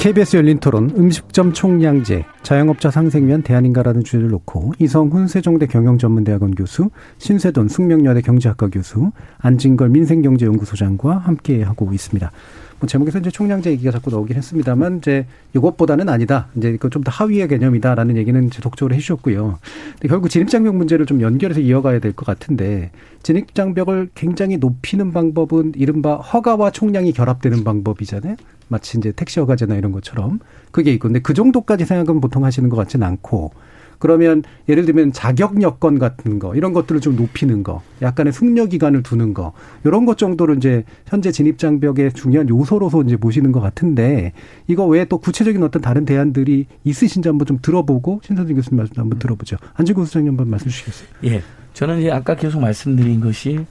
[0.00, 6.88] KBS 열린 토론 음식점 총량제 자영업자 상생면 대안인가라는 주제를 놓고 이성훈 세종대 경영전문대학원 교수
[7.18, 12.32] 신세돈 숙명여대 경제학과 교수 안진걸 민생경제연구소장과 함께 하고 있습니다.
[12.78, 16.48] 뭐 제목에서 이제 총량제 얘기가 자꾸 나오긴 했습니다만 이제 이것보다는 아니다.
[16.56, 19.58] 이제 이거 좀더 하위의 개념이다라는 얘기는 지속적으로 해주셨고요.
[19.92, 22.90] 근데 결국 진입장벽 문제를 좀 연결해서 이어가야 될 것 같은데
[23.22, 28.36] 진입장벽을 굉장히 높이는 방법은 이른바 허가와 총량이 결합되는 방법이잖아요.
[28.70, 30.38] 마치 이제 택시 허가제나 이런 것처럼
[30.70, 33.50] 그게 있고 근데 그 정도까지 생각은 보통 하시는 것 같지는 않고
[33.98, 39.02] 그러면 예를 들면 자격 여건 같은 거 이런 것들을 좀 높이는 거 약간의 숙려 기간을
[39.02, 39.52] 두는 거
[39.84, 44.32] 이런 것 정도로 이제 현재 진입 장벽의 중요한 요소로서 이제 보시는 것 같은데
[44.66, 49.18] 이거 외에 또 구체적인 어떤 다른 대안들이 있으신지 한번 좀 들어보고 신선진 교수님 말씀 한번
[49.18, 49.56] 들어보죠.
[49.74, 51.08] 안지구 수장님 한번 말씀 주시겠어요?
[51.24, 51.42] 예.
[51.74, 53.66] 저는 이제 아까 계속 말씀드린 것이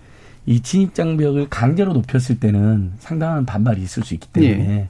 [0.46, 4.88] 이 진입 장벽을 강제로 높였을 때는 상당한 반발이 있을 수 있기 때문에 예.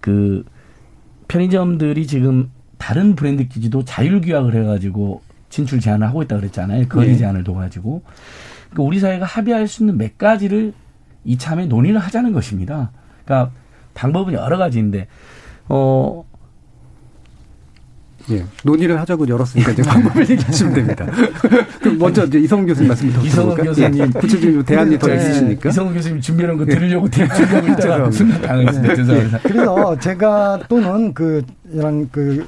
[0.00, 0.44] 그
[1.28, 6.88] 편의점들이 지금 다른 브랜드 기지도 자율 규약을 해가지고 진출 제한을 하고 있다 그랬잖아요.
[6.88, 7.16] 거리 예.
[7.16, 8.02] 제한을 둬가지고
[8.70, 10.72] 그러니까 우리 사회가 합의할 수 있는 몇 가지를
[11.24, 12.90] 이참에 논의를 하자는 것입니다.
[13.24, 13.52] 그러니까
[13.94, 15.08] 방법은 여러 가지인데
[15.68, 16.24] 어
[18.30, 21.06] 예, 논의를 하자고 열었으니까 이제 방법을 얘기하시면 됩니다.
[21.80, 23.98] 그럼 먼저 이제 이성훈 교수님 말씀 더 이성훈 교수님.
[24.00, 25.68] 예, 구체적인 대안이 더 있으시니까.
[25.70, 28.94] 이성훈 교수님 준비한 거 들으려고 준비하고 있다가 순간 당했습니다.
[28.94, 29.38] 죄송합니다.
[29.42, 31.42] 그래서 제가 또는 그
[31.72, 32.46] 이런 그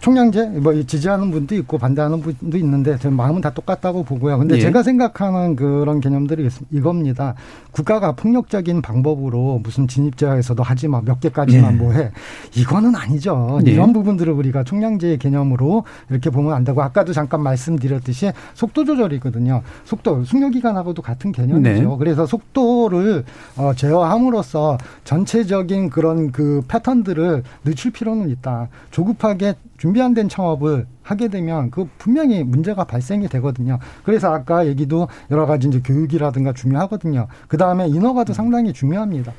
[0.00, 4.38] 총량제 뭐 지지하는 분도 있고 반대하는 분도 있는데 저 마음은 다 똑같다고 보고요.
[4.38, 4.60] 근데 예.
[4.60, 7.34] 제가 생각하는 그런 개념들이 있- 이겁니다.
[7.70, 11.76] 국가가 폭력적인 방법으로 무슨 진입제하에서도 하지 마 몇 개까지만 예.
[11.76, 12.10] 뭐해
[12.56, 13.60] 이거는 아니죠.
[13.66, 13.70] 예.
[13.72, 19.62] 이런 부분들을 우리가 총량제의 개념으로 이렇게 보면 안 되고 아까도 잠깐 말씀드렸듯이 속도 조절이거든요.
[19.84, 21.88] 속도 숙려 기간하고도 같은 개념이죠.
[21.90, 21.96] 네.
[21.98, 23.24] 그래서 속도를
[23.56, 28.68] 어, 제어함으로써 전체적인 그런 그 패턴들을 늦출 필요는 있다.
[28.90, 29.54] 조급하게
[29.90, 33.80] 준비 안 된 창업을 하게 되면 그 분명히 문제가 발생이 되거든요.
[34.04, 37.26] 그래서 아까 얘기도 여러 가지 이제 교육이라든가 중요하거든요.
[37.48, 39.32] 그 다음에 인허가도 상당히 중요합니다.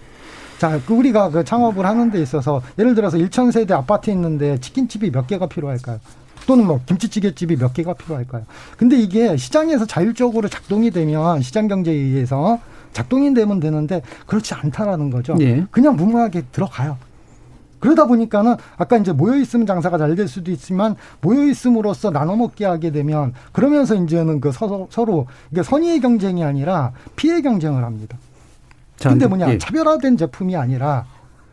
[0.57, 5.11] 자, 그 우리가 그 창업을 하는 데 있어서 예를 들어서 1천 세대 아파트에 있는데 치킨집이
[5.11, 5.99] 몇 개가 필요할까요?
[6.47, 8.43] 또는 뭐 김치찌개집이 몇 개가 필요할까요?
[8.75, 12.59] 근데 이게 시장에서 자율적으로 작동이 되면 시장 경제에 의해서
[12.91, 15.37] 작동이 되면 되는데 그렇지 않다라는 거죠.
[15.39, 15.65] 예.
[15.71, 16.97] 그냥 무모하게 들어가요.
[17.81, 22.65] 그러다 보니까는 아까 이제 모여 있으면 장사가 잘 될 수도 있지만 모여 있음으로써 나눠 먹게
[22.65, 28.17] 하게 되면 그러면서 이제는 그 서로 서로 이게 선의의 경쟁이 아니라 피해 경쟁을 합니다.
[28.97, 29.57] 자, 근데 뭐냐 예.
[29.57, 31.05] 차별화된 제품이 아니라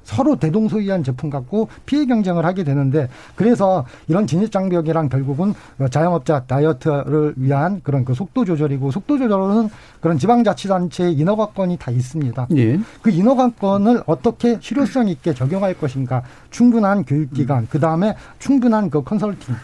[0.09, 5.53] 서로 대동소이한 제품 갖고 피해 경쟁을 하게 되는데 그래서 이런 진입 장벽이랑 결국은
[5.91, 9.69] 자영업자 다이어트를 위한 그런 그 속도 조절이고 속도 조절은
[10.01, 12.49] 그런 지방자치단체의 인허가권이 다 있습니다.
[12.57, 12.81] 예.
[13.03, 19.55] 그 인허가권을 어떻게 실효성 있게 적용할 것인가 충분한 교육기관 그 다음에 충분한 그 컨설팅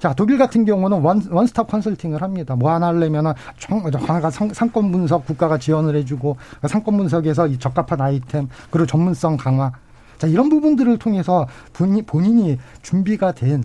[0.00, 2.56] 자, 독일 같은 경우는 원, 원스톱 컨설팅을 합니다.
[2.56, 7.58] 뭐 하나 하려면은 정, 하나가 상, 상권 분석 국가가 지원을 해주고 그 상권 분석에서 이
[7.58, 9.70] 적합한 아이템 그리고 전문성 강화.
[10.16, 13.62] 자, 이런 부분들을 통해서 본인, 본인이 준비가 된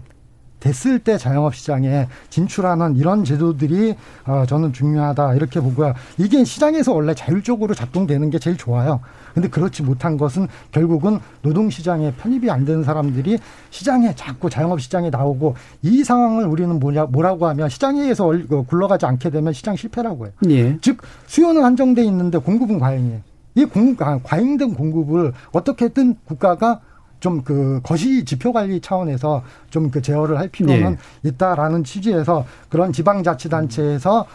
[0.66, 3.95] 됐을 때 자영업 시장에 진출하는 이런 제도들이
[4.26, 5.93] 어, 저는 중요하다 이렇게 보고요.
[6.18, 8.99] 이게 시장에서 원래 자율적으로 작동되는 게 제일 좋아요.
[9.36, 13.38] 근데 그렇지 못한 것은 결국은 노동 시장에 편입이 안 되는 사람들이
[13.70, 15.53] 시장에 자꾸 자영업 시장에 나오고
[15.84, 20.26] 이 상황을 우리는 뭐냐 뭐라고 하면 시장에 의해서 얼- 그 굴러가지 않게 되면 시장 실패라고
[20.26, 20.34] 해요.
[20.49, 20.78] 예.
[20.82, 20.97] 즉
[21.28, 23.20] 수요는 한정돼 있는데 공급은 과잉이에요.
[23.57, 26.82] 이 공, 아, 과잉된 공급을 어떻게든 국가가
[27.20, 34.26] 좀 그 거시 지표 관리 차원에서 좀 그 제어를 할 필요는 있다라는 취지에서 그런 지방자치단체에서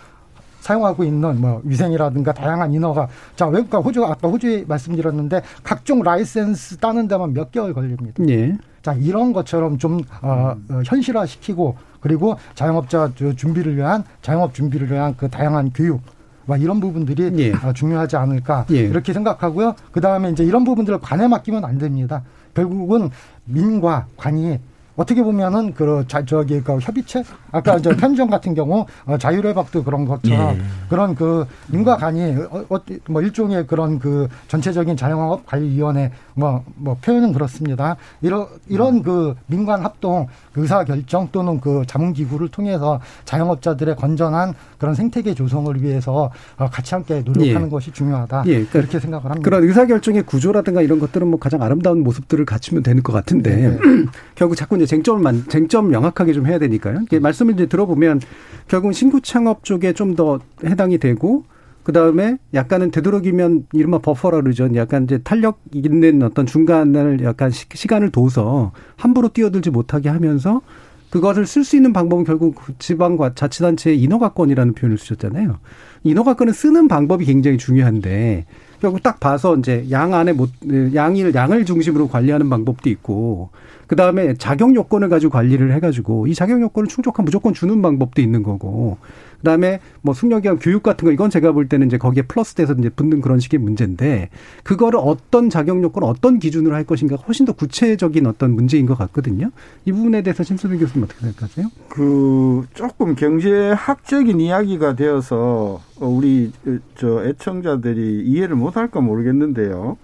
[0.61, 7.09] 사용하고 있는 뭐 위생이라든가 다양한 인허가 자 미국과 호주 아까 호주에 말씀드렸는데 각종 라이센스 따는
[7.09, 8.23] 데만 몇 개월 걸립니다.
[8.29, 8.57] 예.
[8.83, 15.15] 자 이런 것처럼 좀 어, 어, 현실화시키고 그리고 자영업자 저 준비를 위한 자영업 준비를 위한
[15.17, 16.01] 그 다양한 교육
[16.47, 17.53] 와 이런 부분들이 예.
[17.53, 18.77] 어, 중요하지 않을까 예.
[18.81, 19.75] 이렇게 생각하고요.
[19.93, 22.23] 그 다음에 이제 이런 부분들을 관에 맡기면 안 됩니다.
[22.55, 23.11] 결국은
[23.45, 24.59] 민과 관이
[24.97, 27.23] 어떻게 보면은 그 자, 저기 그 협의체
[27.53, 30.63] 아까 저 편의점 같은 경우 어, 자율회박도 그런 것처럼 예.
[30.89, 32.79] 그런 그 민과 관이 어, 어,
[33.09, 37.97] 뭐 일종의 그런 그 전체적인 자영업 관리위원회 뭐뭐 표현은 그렇습니다.
[38.21, 40.27] 이런 이런 그 민관 합동
[40.57, 46.95] 의사 결정 또는 그 자문 기구를 통해서 자영업자들의 건전한 그런 생태계 조성을 위해서 어, 같이
[46.95, 47.71] 함께 노력하는 예.
[47.71, 48.45] 것이 중요하다.
[48.47, 49.45] 예, 그러니까 이렇게 생각을 합니다.
[49.45, 53.79] 그런 의사 결정의 구조라든가 이런 것들은 뭐 가장 아름다운 모습들을 갖추면 되는 것 같은데
[54.35, 57.01] 결국 자꾸 이제 쟁점을 만, 쟁점 명확하게 좀 해야 되니까요.
[57.03, 58.21] 이게 말씀을 이제 들어보면
[58.67, 61.45] 결국 신구 창업 쪽에 좀 더 해당이 되고
[61.85, 64.69] 그 다음에 약간은 되도록이면 이른바 버퍼라 그러죠.
[64.75, 70.63] 약간 이제 탄력 있는 어떤 중간을 약간 시, 시간을 둬서 함부로 뛰어들지 못하게 하면서
[71.11, 75.59] 그것을 쓸 수 있는 방법은 결국 지방과 자치단체의 인허가권이라는 표현을 쓰셨잖아요.
[76.05, 78.47] 인허가권을 쓰는 방법이 굉장히 중요한데
[78.81, 80.51] 결국 딱 봐서 이제 양 안에 못
[80.95, 83.51] 양을 양을 중심으로 관리하는 방법도 있고
[83.87, 88.43] 그 다음에 자격 요건을 가지고 관리를 해가지고 이 자격 요건을 충족한 무조건 주는 방법도 있는
[88.43, 88.99] 거고
[89.41, 92.91] 그 다음에 뭐 숙련기관 교육 같은 거 이건 제가 볼 때는 이제 거기에 플러스돼서 이제
[92.91, 94.29] 붙는 그런 식의 문제인데
[94.63, 99.51] 그거를 어떤 자격 요건 어떤 기준으로 할 것인가 훨씬 더 구체적인 어떤 문제인 것 같거든요.
[99.87, 101.69] 이 부분에 대해서 심수빈 교수님 어떻게 생각하세요?
[101.89, 106.53] 그 조금 경제학적인 이야기가 되어서 어, 우리
[106.97, 109.97] 저 애청자들이 이해를 못할까 모르겠는데요.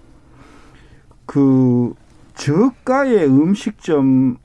[1.27, 1.93] 그
[2.33, 4.37] 저가의 음식점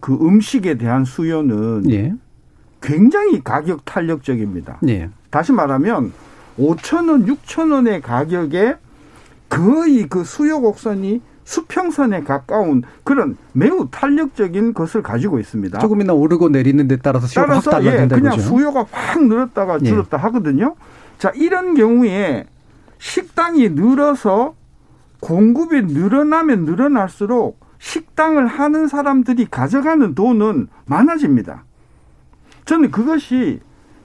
[0.00, 2.14] 그 음식에 대한 수요는 예.
[2.80, 4.78] 굉장히 가격 탄력적입니다.
[4.88, 5.10] 예.
[5.30, 6.12] 다시 말하면
[6.58, 8.76] 5천 원, 6천 원의 가격에
[9.48, 15.78] 거의 그 수요 곡선이 수평선에 가까운 그런 매우 탄력적인 것을 가지고 있습니다.
[15.78, 18.42] 조금이나 오르고 내리는 데 따라서 수요가 확 따라서 예, 그냥 거죠.
[18.42, 19.84] 수요가 확 늘었다가 예.
[19.86, 20.74] 줄었다 하거든요.
[21.18, 22.44] 자, 이런 경우에
[22.98, 24.54] 식당이 늘어서
[25.20, 31.64] 공급이 늘어나면 늘어날수록 식당을 하는 사람들이 가져가는 돈은 많아집니다.
[32.68, 33.60] 저는 그것이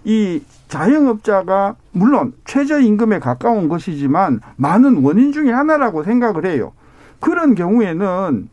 [0.05, 6.71] 이 자영업자가 물론 최저임금에 가까운 것이지만 많은 원인 중에 하나라고 생각을 해요.
[7.19, 8.47] 그런 경우에는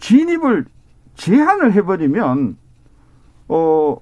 [0.00, 0.66] 진입을
[1.16, 2.58] 제한을 해버리면
[3.48, 3.96] 어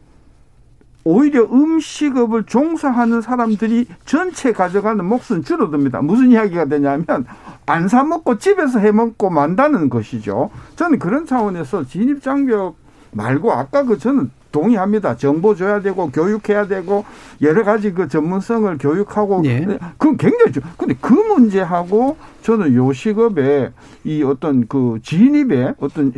[1.04, 6.02] 오히려 음식업을 종사하는 사람들이 전체 가져가는 몫은 줄어듭니다.
[6.02, 7.06] 무슨 이야기가 되냐면
[7.66, 10.50] 안 사 먹고 집에서 해 먹고 만다는 것이죠.
[10.74, 12.74] 저는 그런 차원에서 진입 장벽
[13.12, 15.16] 말고 아까 그 저는 동의합니다.
[15.16, 17.04] 정보 줘야 되고 교육해야 되고
[17.42, 19.66] 여러 가지 그 전문성을 교육하고 예.
[19.98, 20.62] 그건 굉장히 중.
[20.76, 23.70] 근데 그 문제하고 저는 요식업에
[24.04, 26.12] 이 어떤 그 진입에 어떤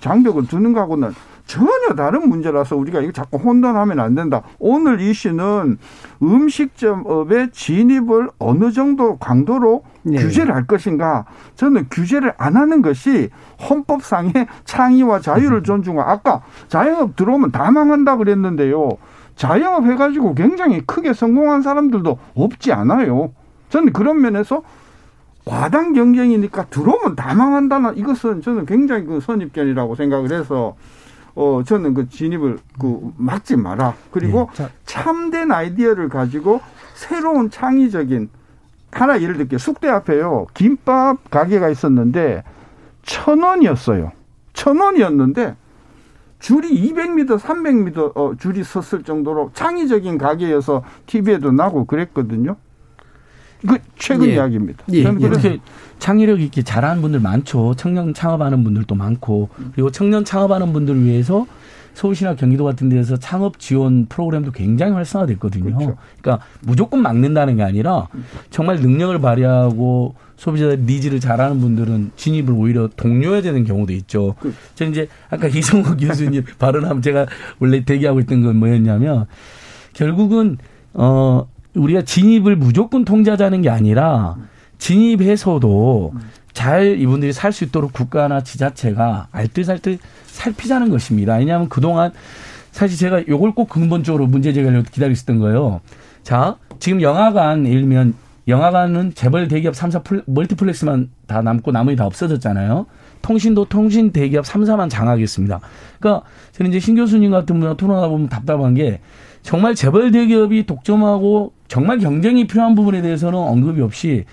[0.00, 1.12] 장벽을 두는 거하고는
[1.46, 4.42] 전혀 다른 문제라서 우리가 이거 자꾸 혼돈하면 안 된다.
[4.58, 5.78] 오늘 이슈는
[6.22, 10.16] 음식점업의 진입을 어느 정도 강도로 예.
[10.16, 11.24] 규제를 할 것인가.
[11.54, 13.30] 저는 규제를 안 하는 것이
[13.68, 14.32] 헌법상의
[14.64, 18.90] 창의와 자유를 존중하고 아까 자영업 들어오면 다 망한다 그랬는데요.
[19.36, 23.32] 자영업 해가지고 굉장히 크게 성공한 사람들도 없지 않아요.
[23.68, 24.62] 저는 그런 면에서
[25.44, 30.74] 과당 경쟁이니까 들어오면 다 망한다는 이것은 저는 굉장히 그 선입견이라고 생각을 해서
[31.36, 33.94] 어 저는 그 진입을 그 막지 마라.
[34.10, 34.50] 그리고
[34.86, 36.60] 참된 아이디어를 가지고
[36.94, 38.30] 새로운 창의적인
[38.90, 42.42] 하나 예를 들게 숙대 앞에요 김밥 가게가 있었는데
[43.02, 44.12] 천 원이었어요.
[44.54, 45.56] 천 원이었는데
[46.38, 52.56] 줄이 200m, 300m 어, 줄이 섰을 정도로 창의적인 가게여서 TV에도 나고 그랬거든요.
[53.66, 54.34] 그 최근 예.
[54.34, 54.84] 이야기입니다.
[54.92, 55.02] 예.
[55.02, 55.62] 저는 그래서 이렇게
[55.98, 57.74] 창의력 있게 잘하는 분들 많죠.
[57.76, 61.46] 청년 창업하는 분들도 많고 그리고 청년 창업하는 분들을 위해서
[61.94, 65.76] 서울시나 경기도 같은 데서 창업 지원 프로그램도 굉장히 활성화됐거든요.
[65.76, 65.96] 그렇죠.
[66.20, 68.08] 그러니까 무조건 막는다는 게 아니라
[68.50, 74.34] 정말 능력을 발휘하고 소비자의 needs를 잘하는 분들은 진입을 오히려 독려해야 되는 경우도 있죠.
[74.40, 77.26] 그 저는 이제 아까 이성호 교수님 발언하면 제가
[77.58, 79.24] 원래 대기하고 있던 건 뭐였냐면
[79.94, 80.58] 결국은
[80.92, 84.36] 어 우리가 진입을 무조건 통제하자는 게 아니라
[84.78, 86.12] 진입해서도
[86.52, 91.34] 잘 이분들이 살 수 있도록 국가나 지자체가 알뜰살뜰 살피자는 것입니다.
[91.36, 92.12] 왜냐하면 그동안
[92.72, 95.80] 사실 제가 요걸 꼭 근본적으로 문제 제기하려고 기다리고 있었던 거예요.
[96.22, 98.14] 자, 지금 영화관, 들면
[98.48, 102.86] 영화관은 재벌 대기업 3사 플- 멀티플렉스만 다 남고 나머지 다 없어졌잖아요.
[103.22, 105.60] 통신도 통신 대기업 3사만 장악했습니다.
[105.98, 109.00] 그러니까 저는 이제 신 교수님 같은 분과 토론하다 보면 답답한 게
[109.42, 114.24] 정말 재벌 대기업이 독점하고 정말 경쟁이 필요한 부분에 대해서는 언급이 없이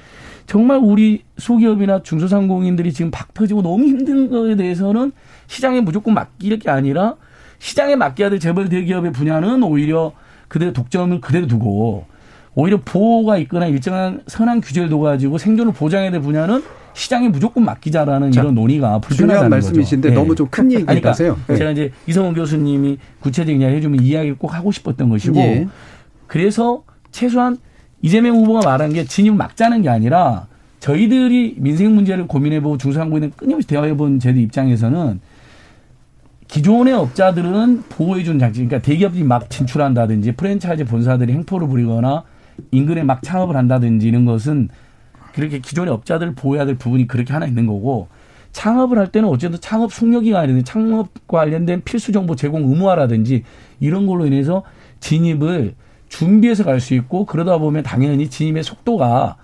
[0.46, 5.12] 정말 우리 소기업이나 중소상공인들이 지금 박 터지고 너무 힘든 거에 대해서는
[5.48, 7.16] 시장에 무조건 맡길 게 아니라
[7.60, 10.12] 시장에 맡겨야 될 재벌 대기업의 분야는 오히려
[10.48, 12.06] 그대로 독점을 그대로 두고
[12.56, 16.62] 오히려 보호가 있거나 일정한 선한 규제를 둬가지고 생존을 보장해야 될 분야는
[16.94, 19.50] 시장에 무조건 맡기자라는 자, 이런 논의가 불편하다는.
[19.50, 20.14] 말씀이신데 예.
[20.14, 21.36] 너무 좀 큰 얘기 그러니까 하세요.
[21.50, 21.56] 예.
[21.56, 25.68] 제가 이제 이성훈 교수님이 구체적인 이야기 해주면 이야기를 꼭 하고 싶었던 것이고 예.
[26.28, 27.58] 그래서 최소한
[28.04, 30.45] 이재명 후보가 말한 게 진입을 막자는 게 아니라
[30.82, 35.22] 저희들이 민생 문제를 고민해보고 중소상공인을 끊임없이 대화해본 저희들 입장에서는
[36.49, 42.26] 기존의 업자들은 보호해주는 장치, 그러니까 대기업이 막 진출한다든지 프랜차이즈 본사들이 행포를 부리거나
[42.72, 44.68] 인근에 막 창업을 한다든지 이런 것은
[45.34, 48.10] 그렇게 기존의 업자들을 보호해야 될 부분이 그렇게 하나 있는 거고
[48.51, 53.43] 창업을 할 때는 어쨌든 창업 숙려기간이든지 창업과 관련된 필수 정보 제공 의무화라든지
[53.80, 54.64] 이런 걸로 인해서
[54.99, 55.74] 진입을
[56.18, 59.36] 준비해서 갈 수 있고 그러다 보면 당연히 진입의 속도가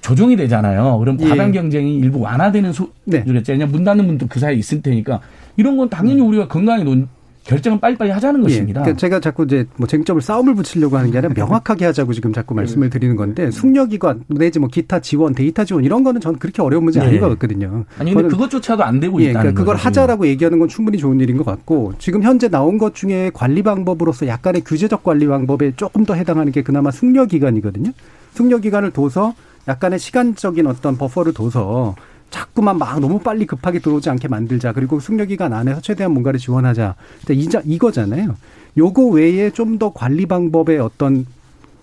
[0.00, 0.98] 조정이 되잖아요.
[0.98, 1.28] 그럼 예.
[1.28, 3.24] 과당 경쟁이 일부 완화되는 소, 네.
[3.26, 5.20] 왜냐면 문 닫는 분도 그 사이에 있을 테니까
[5.56, 7.08] 이런 건 당연히 우리가 건강히 논,
[7.46, 8.80] 결정을 빨리빨리 하자는 것입니다.
[8.80, 12.32] 예, 그러니까 제가 자꾸 이제 뭐 쟁점을 싸움을 붙이려고 하는 게 아니라 명확하게 하자고 지금
[12.32, 16.60] 자꾸 말씀을 드리는 건데 숙려기관 내지 뭐 기타 지원, 데이터 지원 이런 거는 저는 그렇게
[16.60, 17.20] 어려운 문제 아닌 네.
[17.20, 17.84] 것 같거든요.
[17.98, 19.86] 아니 근데 그것조차도 안 되고 예, 있다는 그러니까 그걸 거죠.
[19.86, 24.26] 하자라고 얘기하는 건 충분히 좋은 일인 것 같고 지금 현재 나온 것 중에 관리 방법으로서
[24.26, 27.92] 약간의 규제적 관리 방법에 조금 더 해당하는 게 그나마 숙려 기간이거든요.
[28.34, 29.34] 숙려 기간을 둬서
[29.68, 31.94] 약간의 시간적인 어떤 버퍼를 둬서
[32.30, 34.72] 자꾸만 막 너무 빨리 급하게 들어오지 않게 만들자.
[34.72, 36.94] 그리고 숙려 기간 안에서 최대한 뭔가를 지원하자.
[37.30, 38.36] 이자 이거잖아요.
[38.76, 41.26] 요거 외에 좀 더 관리 방법의 어떤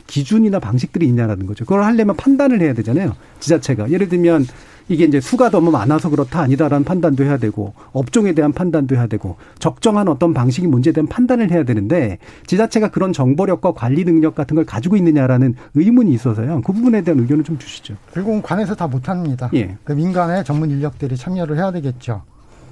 [0.08, 1.64] 기준이나 방식들이 있냐라는 거죠.
[1.66, 3.16] 그걸 하려면 판단을 해야 되잖아요.
[3.40, 3.92] 지자체가.
[3.92, 4.46] 예를 들면
[4.90, 9.38] 이게 이제 수가 너무 많아서 그렇다 아니다라는 판단도 해야 되고 업종에 대한 판단도 해야 되고
[9.60, 14.66] 적정한 어떤 방식이 문제에 대한 판단을 해야 되는데 지자체가 그런 정보력과 관리 능력 같은 걸
[14.66, 16.62] 가지고 있느냐라는 의문이 있어서요.
[16.62, 17.96] 그 부분에 대한 의견을 좀 주시죠.
[18.14, 19.50] 결국은 관에서 다 못합니다.
[19.54, 19.78] 예.
[19.84, 22.24] 그 민간의 전문 인력들이 참여를 해야 되겠죠.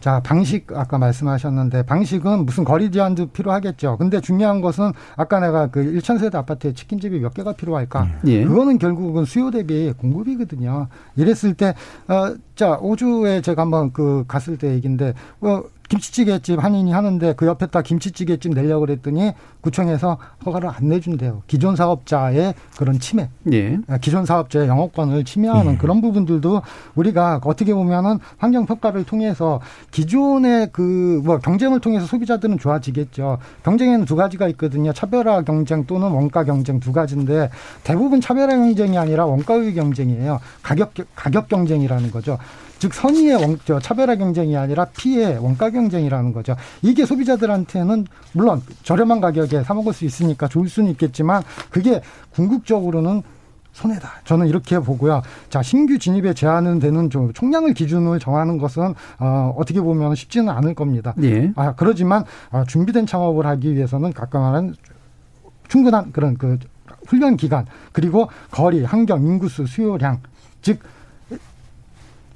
[0.02, 3.98] 자, 방식 아까 말씀하셨는데 방식은 무슨 거리 제한도 필요하겠죠.
[3.98, 8.08] 근데 중요한 것은 아까 내가 그 1천 세대 아파트에 치킨집이 몇 개가 필요할까?
[8.26, 8.44] 예.
[8.44, 10.88] 그거는 결국은 수요 대비 공급이거든요.
[11.16, 11.76] 이랬을 때
[12.08, 17.82] 어, 자, 호주에 제가 한번 그 갔을 때 얘기인데, 뭐, 김치찌개집 한인이 하는데 그 옆에다
[17.82, 21.44] 김치찌개집 내려고 그랬더니 구청에서 허가를 안 내준대요.
[21.48, 23.30] 기존 사업자의 그런 침해.
[23.52, 23.78] 예.
[23.88, 25.78] 아, 기존 사업자의 영업권을 침해하는 예.
[25.78, 26.62] 그런 부분들도
[26.96, 29.60] 우리가 어떻게 보면은 환경 평가를 통해서
[29.92, 33.38] 기존의 그 뭐 경쟁을 통해서 소비자들은 좋아지겠죠.
[33.64, 34.94] 경쟁에는 두 가지가 있거든요.
[34.94, 37.50] 차별화 경쟁 또는 원가 경쟁 두 가지인데
[37.84, 40.40] 대부분 차별화 경쟁이 아니라 원가의 경쟁이에요.
[40.64, 42.38] 가격 가격 경쟁이라는 거죠.
[42.80, 46.56] 즉 선의의 원, 저 차별화 경쟁이 아니라 피해 원가 경쟁이라는 거죠.
[46.82, 53.22] 이게 소비자들한테는 물론 저렴한 가격에 사 먹을 수 있으니까 좋을 수는 있겠지만 그게 궁극적으로는
[53.74, 54.10] 손해다.
[54.26, 55.22] 저는 이렇게 보고요.
[55.50, 60.74] 자, 신규 진입에 제한은 되는 좀 총량을 기준으로 정하는 것은 어, 어떻게 보면 쉽지는 않을
[60.74, 61.14] 겁니다.
[61.22, 61.52] 예.
[61.56, 64.76] 아, 그러지만 아, 준비된 창업을 하기 위해서는 각각한
[65.68, 66.60] 충분한 그런 그
[67.08, 70.20] 훈련 기간 그리고 거리, 환경, 인구수, 수요량
[70.62, 70.80] 즉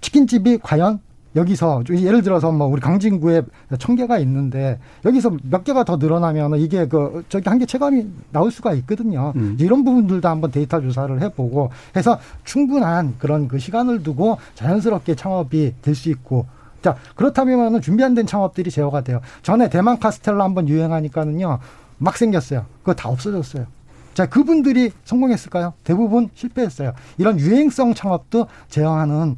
[0.10, 1.00] 치킨집이 과연
[1.36, 3.42] 여기서 예를 들어서 뭐 우리 강진구에
[3.80, 8.74] 천 개가 있는데 여기서 몇 개가 더 늘어나면 이게 그 저기 한개 체감이 나올 수가
[8.76, 9.34] 있거든요.
[9.36, 9.58] 음.
[9.60, 15.96] 이런 부분들도 한번 데이터 조사를 해보고 해서 충분한 그런 그 시간을 두고 자연스럽게 창업이 될
[15.96, 16.46] 수 있고
[16.84, 19.20] 자 그렇다면은 준비 안 된 창업들이 제어가 돼요.
[19.42, 21.60] 전에 대만 카스텔라 한번 유행하니까는요
[21.98, 22.66] 막 생겼어요.
[22.80, 23.66] 그거 다 없어졌어요.
[24.14, 25.74] 자, 그분들이 성공했을까요?
[25.84, 26.94] 대부분 실패했어요.
[27.18, 29.36] 이런 유행성 창업도 제어하는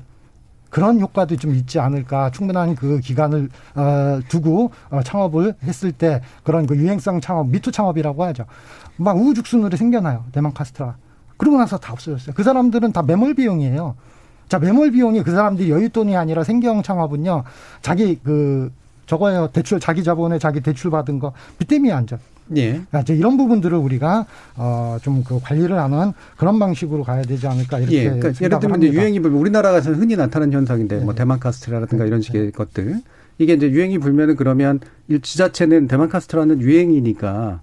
[0.70, 2.32] 그런 효과도 좀 있지 않을까.
[2.32, 8.24] 충분한 그 기간을 어, 두고 어, 창업을 했을 때 그런 그 유행성 창업, 미투 창업이라고
[8.26, 8.45] 하죠.
[8.97, 10.26] 막 우후죽순으로 생겨나요.
[10.32, 10.95] 대만 카스트라.
[11.38, 12.36] 그러고 나서 다 없어졌어요.
[12.36, 13.95] 그 사람들은 다 매몰 비용이에요.
[14.49, 17.43] 자, 매몰 비용이 그 사람들이 여윳돈이 아니라 생경 창업은요.
[17.82, 18.72] 자기 그
[19.05, 19.49] 저거요.
[19.51, 22.18] 대출 자기 자본에 자기 대출 받은 거빚 때문에 앉아.
[22.56, 22.82] 예.
[22.91, 24.26] 아, 이제 이런 부분들을 우리가
[24.56, 28.80] 어, 좀 그 관리를 하는 그런 방식으로 가야 되지 않을까 이렇게 예, 그러니까 예를 들면
[28.82, 28.93] 이제 합니다.
[28.93, 33.02] 유행이 불면 우리나라에서 흔히 나타나는 현상인데 뭐 대만 카스테라라든가 이런 식의 것들
[33.39, 37.62] 이게 이제 유행이 불면은 그러면 일 지자체는 대만 카스테라는 유행이니까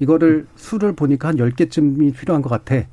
[0.00, 2.86] 이거를 수를 보니까 한 10개쯤이 필요한 것 같아.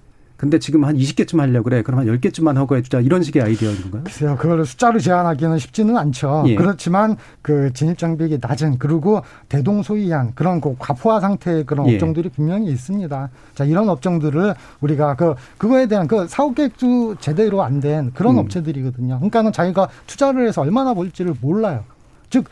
[0.44, 1.82] 근데 지금 한 20개쯤 하려고 그래.
[1.84, 3.00] 그럼 한 10개쯤만 허가해 주자.
[3.00, 4.04] 이런 식의 아이디어인 건가요?
[4.04, 6.44] 글쎄요, 그걸 숫자로 제한하기는 쉽지는 않죠.
[6.48, 6.56] 예.
[6.56, 11.94] 그렇지만 그 진입 장벽이 낮은 그리고 대동소이한 그런 그 과포화 상태의 그런 예.
[11.94, 13.30] 업종들이 분명히 있습니다.
[13.56, 18.39] 자, 이런 업종들을 우리가 그 그거에 대한 그 사업 계획도 제대로 안 된 그런 음.
[18.39, 19.16] 업체들이거든요.
[19.20, 21.86] 그러니까는 자기가 투자를 해서 얼마나 벌지를 몰라요.
[22.30, 22.46] 즉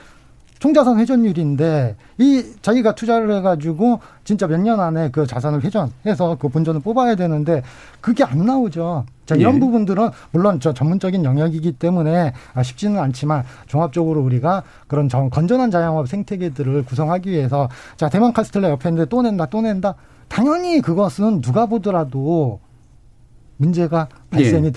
[0.62, 6.82] 총자산 회전율인데 이 자기가 투자를 해가지고 진짜 몇 년 안에 그 자산을 회전해서 그 본전을
[6.82, 7.64] 뽑아야 되는데
[8.00, 9.06] 그게 안 나오죠.
[9.26, 9.60] 자 이런 예.
[9.60, 16.08] 부분들은 물론 저 전문적인 영역이기 때문에 아, 쉽지는 않지만 종합적으로 우리가 그런 전- 건전한 자영업
[16.08, 19.96] 생태계들을 구성하기 위해서 자 대만 카스텔라 옆에 있는데 또 낸다 또 낸다
[20.28, 22.60] 당연히 그것은 누가 보더라도
[23.58, 24.72] 문제가 발생이 예.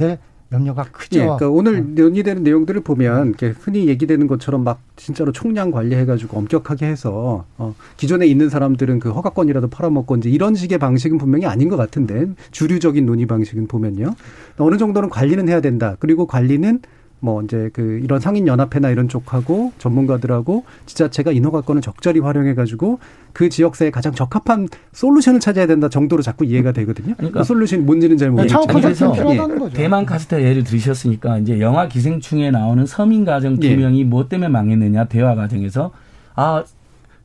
[0.50, 1.18] 될 염려가 크죠.
[1.18, 6.86] 예, 그러니까 오늘 논의되는 내용들을 보면 이렇게 흔히 얘기되는 것처럼 막 진짜로 총량 관리해가지고 엄격하게
[6.86, 11.76] 해서 어, 기존에 있는 사람들은 그 허가권이라도 팔아먹고 이제 이런 식의 방식은 분명히 아닌 것
[11.76, 14.14] 같은데 주류적인 논의 방식은 보면요
[14.58, 15.96] 어느 정도는 관리는 해야 된다.
[15.98, 16.80] 그리고 관리는
[17.24, 22.98] 뭐 이제 그 이런 상인 연합회나 이런 쪽하고 전문가들하고 지자체가 인허가권을 적절히 활용해 가지고
[23.32, 27.14] 그 지역사에 가장 적합한 솔루션을 찾아야 된다 정도로 자꾸 이해가 되거든요.
[27.16, 29.70] 그러니까 그 솔루션이 뭔지는 잘 모르겠지만 그래서 거죠.
[29.74, 33.74] 대만 카스텔 예를 들으셨으니까 이제 영화 기생충에 나오는 서민 가정 두 예.
[33.76, 35.92] 명이 뭐 때문에 망했느냐 대화 과정에서
[36.34, 36.62] 아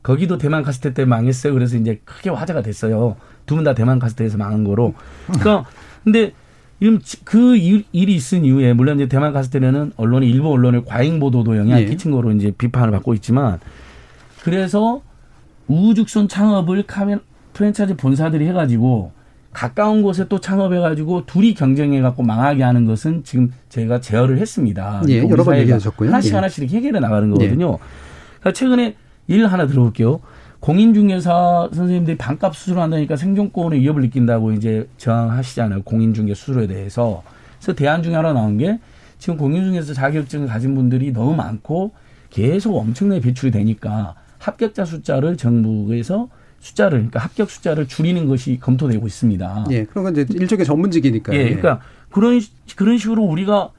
[0.02, 1.52] 거기도 대만 카스텔 때 망했어요.
[1.52, 3.16] 그래서 이제 크게 화제가 됐어요.
[3.44, 4.94] 두 분 다 대만 카스텔에서 망한 거로.
[5.26, 5.64] 그러니까
[6.04, 6.32] 근데
[7.24, 11.82] 그 일- 일이 있은 이후에 물론 이제 대만 카스텔에는 언론이 일부 언론을 과잉 보도도 영향을
[11.82, 11.86] 예.
[11.86, 13.60] 끼친 거로 이제 비판을 받고 있지만
[14.42, 15.02] 그래서
[15.68, 17.18] 우후죽순 창업을 카메
[17.52, 19.12] 프랜차이즈 본사들이 해가지고
[19.52, 25.02] 가까운 곳에 또 창업해가지고 둘이 경쟁해갖고 망하게 하는 것은 지금 저희가 제어를 했습니다.
[25.08, 26.08] 예, 우리 여러 번 얘기하셨고요.
[26.08, 26.36] 하나씩 예.
[26.36, 27.78] 하나씩 이렇게 해결해 나가는 거거든요.
[28.38, 28.94] 그러니까 최근에
[29.26, 30.20] 일 하나 들어볼게요.
[30.60, 35.82] 공인중개사 선생님들이 반값 수수료한다니까 생존권의 위협을 느낀다고 이제 저항하시잖아요.
[35.82, 37.22] 공인중개 수수료에 대해서.
[37.58, 38.78] 그래서 대안 중에 하나 나온 게
[39.18, 41.92] 지금 공인중개사 자격증을 가진 분들이 너무 많고
[42.28, 46.28] 계속 엄청나게 배출이 되니까 합격자 숫자를 정부에서
[46.60, 49.66] 숫자를 그러니까 합격 숫자를 줄이는 것이 검토되고 있습니다.
[49.70, 51.34] 예, 그런 건 이제 일종의 전문직이니까.
[51.34, 51.80] 예, 그러니까
[52.10, 52.40] 그런
[52.76, 53.70] 그런 식으로 우리가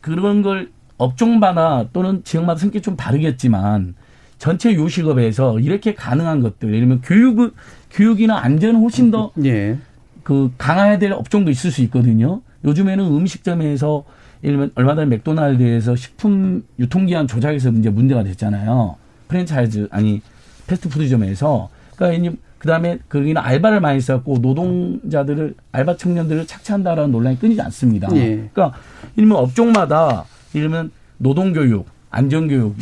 [0.00, 3.94] 그런 걸 업종마다 또는 지역마다 성격이 좀 다르겠지만
[4.38, 7.54] 전체 요식업에서 이렇게 가능한 것들, 예를 들면 교육
[7.90, 9.78] 교육이나 안전은 훨씬 더 예.
[10.22, 12.42] 그 강화해야 될 업종도 있을 수 있거든요.
[12.64, 14.04] 요즘에는 음식점에서
[14.44, 18.96] 예를 들면 얼마 전에 맥도날드에서 식품 유통기한 조작에서 이제 문제가 됐잖아요.
[19.28, 20.20] 프랜차이즈 아니
[20.66, 28.08] 패스트푸드점에서 그러니까 그 다음에 거기는 알바를 많이 써갖고 노동자들을 알바 청년들을 착취한다라는 논란이 끊이지 않습니다.
[28.16, 28.48] 예.
[28.52, 28.72] 그러니까
[29.16, 32.76] 일면 업종마다 이러면 노동교육, 안전교육,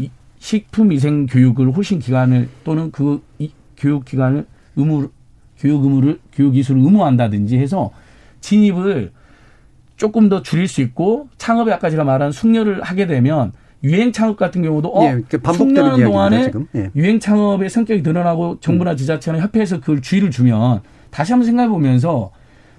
[0.44, 3.22] 식품위생 교육을 훨씬 기간을 또는 그
[3.78, 4.44] 교육 기간을
[4.76, 5.08] 의무
[5.58, 7.90] 교육 의무를 교육 이수를 의무한다든지 해서
[8.42, 9.10] 진입을
[9.96, 14.60] 조금 더 줄일 수 있고 창업에 아까 제가 말한 숙려를 하게 되면 유행 창업 같은
[14.60, 15.22] 경우도 어 예,
[15.54, 16.90] 숙려하는 동안에 예.
[16.94, 18.96] 유행 창업의 성격이 드러나고 정부나 음.
[18.98, 22.32] 지자체나 협회에서 그걸 주의를 주면 다시 한번 생각해 보면서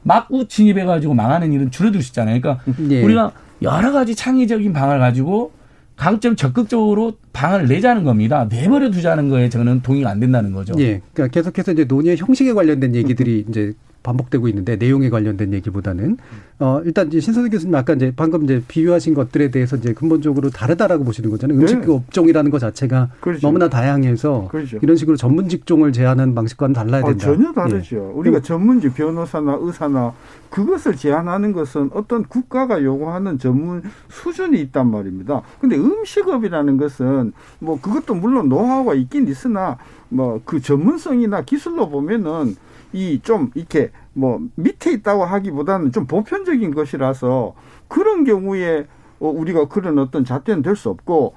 [0.04, 2.40] 막구 진입해 가지고 망하는 일은 줄어들 수 있잖아요.
[2.40, 3.02] 그러니까 예.
[3.02, 3.32] 우리가
[3.64, 5.52] 여러 가지 창의적인 방을 가지고
[5.96, 8.48] 강점 적극적으로 방안을 내자는 겁니다.
[8.50, 10.74] 내버려 두자는 거에 저는 동의가 안 된다는 거죠.
[10.80, 11.02] 예.
[11.14, 13.74] 그러니까 계속해서 이제 논의의 형식에 관련된 얘기들이 이제
[14.06, 16.18] 반복되고 있는데 내용에 관련된 얘기보다는
[16.60, 21.04] 어 일단 이제 신선생 교수님 아까 이제 방금 이제 비유하신 것들에 대해서 이제 근본적으로 다르다라고
[21.04, 21.60] 보시는 거잖아요.
[21.60, 21.92] 음식 네.
[21.92, 23.46] 업종이라는 것 자체가 그렇죠.
[23.46, 24.78] 너무나 다양해서 그렇죠.
[24.82, 27.30] 이런 식으로 전문 직종을 제한하는 방식과는 달라야 아, 된다.
[27.30, 27.96] 아, 전혀 다르죠.
[27.96, 28.00] 예.
[28.00, 30.14] 우리가 전문직 변호사나 의사나
[30.50, 35.42] 그것을 제한하는 것은 어떤 국가가 요구하는 전문 수준이 있단 말입니다.
[35.60, 39.78] 근데 음식업이라는 것은 뭐 그것도 물론 노하우가 있긴 있으나
[40.10, 42.56] 뭐 그 전문성이나 기술로 보면은
[42.96, 47.54] 이 좀 이렇게 뭐 밑에 있다고 하기보다는 좀 보편적인 것이라서
[47.90, 48.88] 그런 경우에
[49.20, 51.36] 어, 우리가 그런 어떤 잣대는 될 수 없고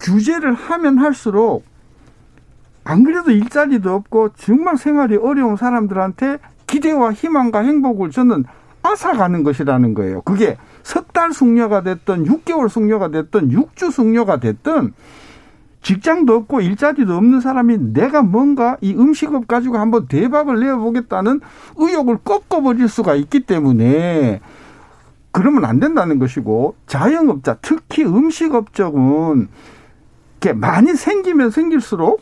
[0.00, 1.64] 규제를 하면 할수록
[2.84, 8.44] 안 그래도 일자리도 없고 정말 생활이 어려운 사람들한테 기대와 희망과 행복을 저는
[8.82, 10.22] 앗아가는 것이라는 거예요.
[10.22, 14.92] 그게 석 달 숙녀가 됐든 6개월 숙녀가 됐든 6주 숙녀가 됐든
[15.82, 21.40] 직장도 없고 일자리도 없는 사람이 내가 뭔가 이 음식업 가지고 한번 대박을 내어보겠다는
[21.76, 24.40] 의욕을 꺾어버릴 수가 있기 때문에
[25.30, 29.48] 그러면 안 된다는 것이고 자영업자 특히 음식업 쪽은
[30.40, 32.20] 이렇게 많이 생기면 생길수록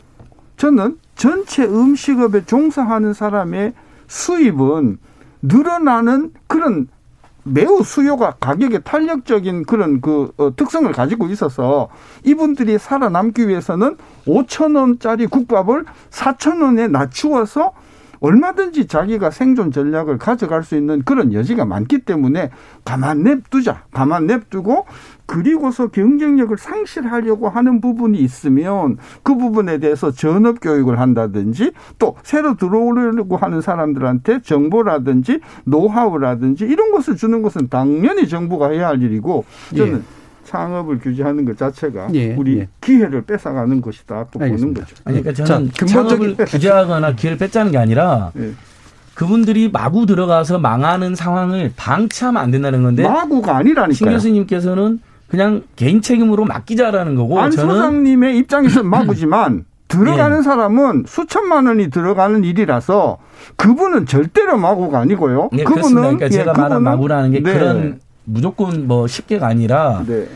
[0.57, 3.73] 저는 전체 음식업에 종사하는 사람의
[4.07, 4.97] 수입은
[5.41, 6.87] 늘어나는 그런
[7.47, 11.89] 매우 수요가 가격에 탄력적인 그런 그 어, 특성을 가지고 있어서
[12.23, 17.73] 이분들이 살아남기 위해서는 5천 원짜리 국밥을 4천 원에 낮추어서
[18.19, 22.49] 얼마든지 자기가 생존 전략을 가져갈 수 있는 그런 여지가 많기 때문에
[22.83, 23.83] 가만 냅두자.
[23.91, 24.85] 가만 냅두고
[25.27, 33.37] 그리고서 경쟁력을 상실하려고 하는 부분이 있으면 그 부분에 대해서 전업 교육을 한다든지 또 새로 들어오려고
[33.37, 39.43] 하는 사람들한테 정보라든지 노하우라든지 이런 것을 주는 것은 당연히 정부가 해야 할 일이고
[39.75, 40.17] 저는 예.
[40.45, 42.69] 창업을 규제하는 것 자체가 예, 우리 예.
[42.79, 44.95] 기회를 뺏어가는 것이다 또 보는 거죠.
[45.03, 48.53] 아니, 그러니까 저는 자, 창업을 규제하거나 기회를 뺏자는 게 아니라 예.
[49.13, 53.93] 그분들이 마구 들어가서 망하는 상황을 방치하면 안 된다는 건데 마구가 아니라니까요.
[53.93, 60.41] 신 교수님께서는 그냥 개인 책임으로 맡기자라는 거고 안 저는 소장님의 입장에서는 마구지만 들어가는 예.
[60.41, 63.17] 사람은 수천만 원이 들어가는 일이라서
[63.55, 65.49] 그분은 절대로 마구가 아니고요.
[65.53, 67.53] 네, 그분은 그러니까 예, 제가 말한 마구라는 게 네.
[67.53, 70.27] 그런 무조건 뭐 쉽게가 아니라 네.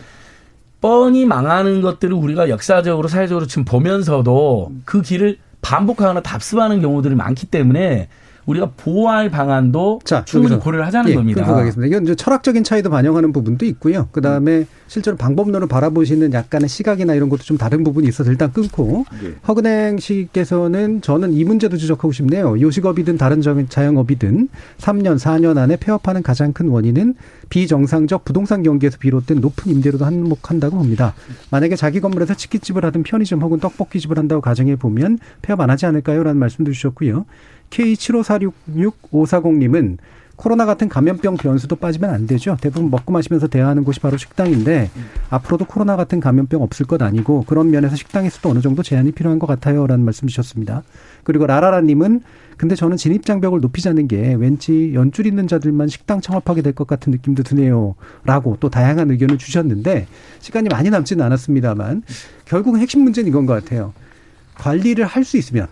[0.80, 8.08] 뻔히 망하는 것들을 우리가 역사적으로 사회적으로 지금 보면서도 그 길을 반복하거나 답습하는 경우들이 많기 때문에
[8.46, 11.46] 우리가 보호할 방안도 자, 충분히 고려를 하자는 예, 겁니다.
[11.46, 11.88] 가겠습니다.
[11.88, 14.08] 이건 이제 철학적인 차이도 반영하는 부분도 있고요.
[14.12, 14.68] 그 다음에 음.
[14.88, 19.36] 실제로 방법론을 바라보시는 약간의 시각이나 이런 것도 좀 다른 부분이 있어서 일단 끊고 예.
[19.48, 22.60] 허근행 씨께서는 저는 이 문제도 지적하고 싶네요.
[22.60, 27.16] 요식업이든 다른 자영업이든 3년, 4년 안에 폐업하는 가장 큰 원인은
[27.50, 31.14] 비정상적 부동산 경기에서 비롯된 높은 임대료도 한몫한다고 봅니다.
[31.52, 36.24] 만약에 자기 건물에서 치킨집을 하든 편의점 혹은 떡볶이집을 한다고 가정해 보면 폐업 안 하지 않을까요?
[36.24, 37.26] 라는 말씀도 주셨고요.
[37.72, 39.97] K75466540님은
[40.36, 42.57] 코로나 같은 감염병 변수도 빠지면 안 되죠.
[42.59, 45.05] 대부분 먹고 마시면서 대화하는 곳이 바로 식당인데 음.
[45.30, 49.45] 앞으로도 코로나 같은 감염병 없을 것 아니고 그런 면에서 식당에서도 어느 정도 제한이 필요한 것
[49.45, 50.82] 같아요라는 말씀 주셨습니다.
[51.24, 52.22] 그리고 라라라님은
[52.57, 57.11] 근데 저는 진입 장벽을 높이자는 게 왠지 연줄 있는 자들만 식당 창업하게 될 것 같은
[57.11, 60.07] 느낌도 드네요라고 또 다양한 의견을 주셨는데
[60.39, 62.01] 시간이 많이 남지는 않았습니다만
[62.45, 63.93] 결국 핵심 문제는 이건 것 같아요.
[64.55, 65.67] 관리를 할 수 있으면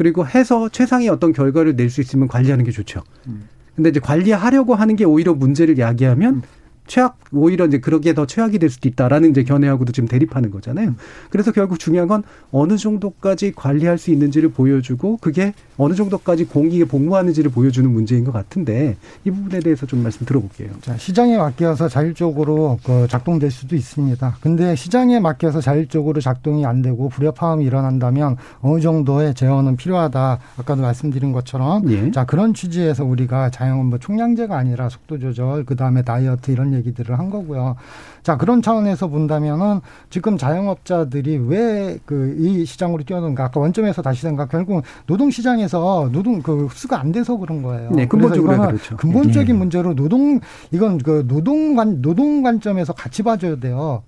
[0.00, 3.02] 그리고 해서 최상의 어떤 결과를 낼 수 있으면 관리하는 게 좋죠.
[3.26, 3.48] 음.
[3.76, 6.42] 근데 이제 관리하려고 하는 게 오히려 문제를 야기하면 음.
[6.86, 10.94] 최악 오히려 이제 그러기에 더 최악이 될 수도 있다라는 이제 견해하고도 지금 대립하는 거잖아요.
[11.28, 17.50] 그래서 결국 중요한 건 어느 정도까지 관리할 수 있는지를 보여주고 그게 어느 정도까지 공익에 복무하는지를
[17.50, 20.68] 보여주는 문제인 것 같은데 이 부분에 대해서 좀 말씀 들어볼게요.
[20.82, 24.36] 자, 시장에 맡겨서 자율적으로 그 작동될 수도 있습니다.
[24.42, 30.38] 근데 시장에 맡겨서 자율적으로 작동이 안 되고 불협화음이 일어난다면 어느 정도의 제어는 필요하다.
[30.58, 32.10] 아까도 말씀드린 것처럼 예.
[32.10, 37.30] 자 그런 취지에서 우리가 자영업 뭐 총량제가 아니라 속도 조절 그다음에 다이어트 이런 얘기들을 한
[37.30, 37.76] 거고요.
[38.22, 43.44] 자, 그런 차원에서 본다면은 지금 자영업자들이 왜 그 이 시장으로 뛰어드는가?
[43.44, 47.90] 아까 원점에서 다시 생각, 결국 노동시장에서 시장에서 노동 그 흡수가 안 돼서 그런 거예요.
[47.92, 48.96] 네, 근본적으로 그렇죠.
[48.96, 49.58] 근본적인 네.
[49.58, 50.40] 문제로 노동
[50.70, 54.02] 이건 그 노동 관 노동 관점에서 같이 봐줘야 돼요.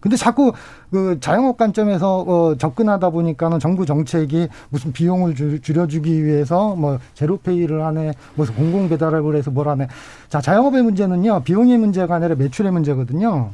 [0.00, 0.52] 근데 자꾸
[0.90, 7.84] 그 자영업 관점에서 어 접근하다 보니까는 정부 정책이 무슨 비용을 줄, 줄여주기 위해서 뭐 제로페이를
[7.84, 9.88] 하네, 무슨 공공 배달을 해서 뭘 하네.
[10.28, 13.50] 자, 자영업의 문제는요 비용의 문제가 아니라 매출의 문제거든요.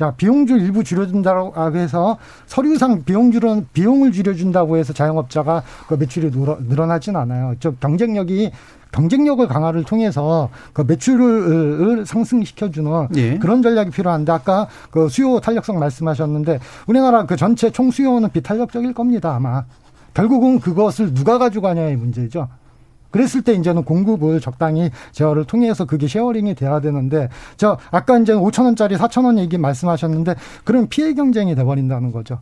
[0.00, 6.30] 자, 비용줄 일부 줄여준다고 해서 서류상 비용 줄여, 비용을 줄여준다고 해서 자영업자가 그 매출이
[6.68, 7.52] 늘어나진 않아요.
[7.60, 8.50] 저 경쟁력이
[8.92, 13.36] 경쟁력을 강화를 통해서 그 매출을 상승시켜주는 예.
[13.36, 19.34] 그런 전략이 필요한데 아까 그 수요 탄력성 말씀하셨는데 우리나라 그 전체 총 수요는 비탄력적일 겁니다
[19.34, 19.64] 아마
[20.14, 22.48] 결국은 그것을 누가 가져가냐의 문제죠.
[23.10, 28.64] 그랬을 때 이제는 공급을 적당히 제어를 통해서 그게 sharing이 돼야 되는데 저 아까 이제 5천
[28.64, 30.34] 원짜리 4천 원 얘기 말씀하셨는데
[30.64, 32.40] 그런 피의 경쟁이 돼 버린다는 거죠.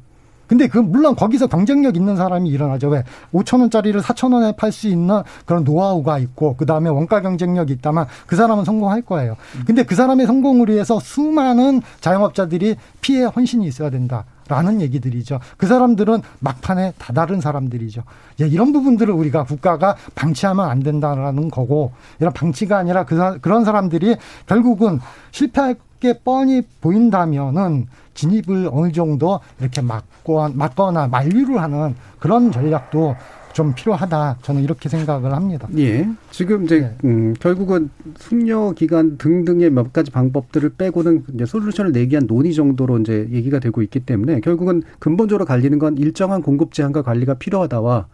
[0.49, 2.89] 근데 그 물론 거기서 경쟁력 있는 사람이 일어나죠.
[2.89, 7.73] 왜 5천 원짜리를 4천 원에 팔 수 있는 그런 노하우가 있고 그 다음에 원가 경쟁력이
[7.75, 9.37] 있다면 그 사람은 성공할 거예요.
[9.67, 14.25] 근데 그 사람의 성공을 위해서 수많은 자영업자들이 피의 헌신이 있어야 된다.
[14.49, 15.41] 라는 얘기들이죠.
[15.59, 18.03] 그 사람들은 막판에 다다른 사람들이죠.
[18.41, 24.17] 예, 이런 부분들을 우리가 국가가 방치하면 안 된다라는 거고, 이런 방치가 아니라 그, 그런 사람들이
[24.47, 25.01] 결국은
[25.33, 33.17] 실패할 게 뻔히 보인다면은 진입을 어느 정도 이렇게 막고 막거나 만류를 하는 그런 전략도
[33.53, 34.37] 좀 필요하다.
[34.43, 35.67] 저는 이렇게 생각을 합니다.
[35.79, 36.09] 예.
[36.31, 36.97] 지금 이제 네.
[37.05, 42.99] 음, 결국은 숙려 기간 등등의 몇 가지 방법들을 빼고는 이제 솔루션을 내기 위한 논의 정도로
[42.99, 48.07] 이제 얘기가 되고 있기 때문에 결국은 근본적으로 갈리는 건 일정한 공급 제한과 관리가 필요하다와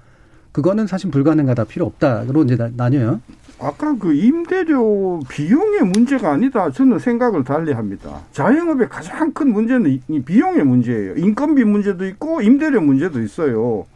[0.52, 3.20] 그거는 사실 불가능하다 필요 없다로 이제 나뉘어요.
[3.64, 6.70] 아까 그 임대료 비용의 문제가 아니다.
[6.70, 8.20] 저는 생각을 달리 합니다.
[8.32, 11.14] 자영업의 가장 큰 문제는 이 비용의 문제예요.
[11.16, 13.86] 인건비 문제도 있고 임대료 문제도 있어요.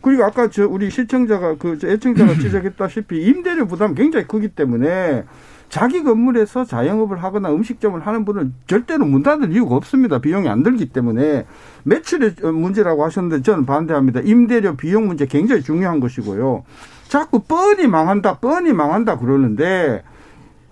[0.00, 5.24] 그리고 아까 저 우리 시청자가 그 애청자가 지적했다시피 임대료 부담 굉장히 크기 때문에
[5.68, 10.18] 자기 건물에서 자영업을 하거나 음식점을 하는 분은 절대로 문 닫을 이유가 없습니다.
[10.18, 11.46] 비용이 안 들기 때문에
[11.84, 14.20] 매출의 문제라고 하셨는데 저는 반대합니다.
[14.24, 16.64] 임대료 비용 문제 굉장히 중요한 것이고요.
[17.14, 20.02] 자꾸 뻔히 망한다, 뻔히 망한다 그러는데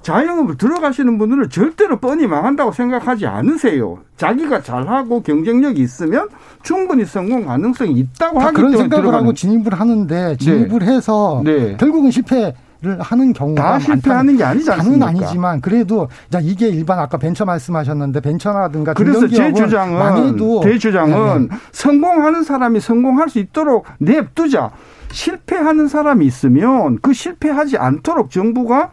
[0.02, 3.98] 자영업을 들어가시는 분들은 절대로 뻔히 망한다고 생각하지 않으세요.
[4.16, 6.28] 자기가 잘하고 경쟁력이 있으면
[6.64, 9.24] 충분히 성공 가능성이 있다고 하기 그런 때문에 생각을 들어가는.
[9.24, 10.86] 하고 진입을 하는데 진입을 네.
[10.86, 11.76] 해서 네.
[11.76, 12.52] 결국은 실패.
[12.84, 15.06] 를 하는 경우가 다 실패하는 게 아니지 않습니까?
[15.06, 16.08] 아니지만 그래도
[16.42, 21.56] 이게 일반 아까 벤처 말씀하셨는데 벤처라든가 그래서 제 주장은 제 주장은 네.
[21.70, 24.72] 성공하는 사람이 성공할 수 있도록 냅두자.
[25.12, 28.90] 실패하는 사람이 있으면 그 실패하지 않도록 정부가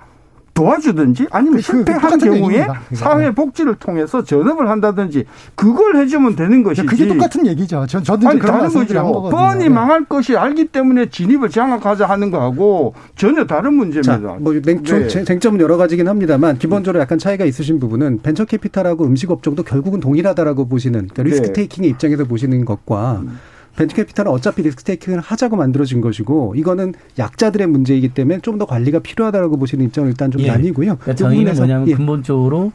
[0.59, 5.23] 도와주든지 아니면 그, 실패한 경우에 사회 복지를 통해서 전업을 한다든지
[5.55, 6.85] 그걸 해주면 되는 것이지.
[6.85, 7.85] 그게 똑같은 얘기죠.
[7.87, 9.29] 저, 저도 아니, 다른 거죠.
[9.31, 9.69] 뻔히 네.
[9.69, 14.19] 망할 것이 알기 때문에 진입을 장악하자 하는 거하고 전혀 다른 문제입니다.
[14.19, 15.07] 자, 뭐 네.
[15.07, 20.67] 쟁점은 여러 가지긴 합니다만 기본적으로 약간 차이가 있으신 부분은 벤처 캐피탈하고 음식 업종도 결국은 동일하다라고
[20.67, 21.53] 보시는 그러니까 리스크 네.
[21.53, 23.39] 테이킹의 입장에서 보시는 것과 음.
[23.75, 29.57] 벤처캐피탈은 어차피 리스크 테이킹을 하자고 만들어진 것이고 이거는 약자들의 문제이기 때문에 좀 더 관리가 필요하다고
[29.57, 30.47] 보시는 입장은 일단 좀 예.
[30.47, 30.97] 나뉘고요.
[30.97, 31.93] 그러니까 저희는 뭐냐면 예.
[31.95, 32.73] 근본적으로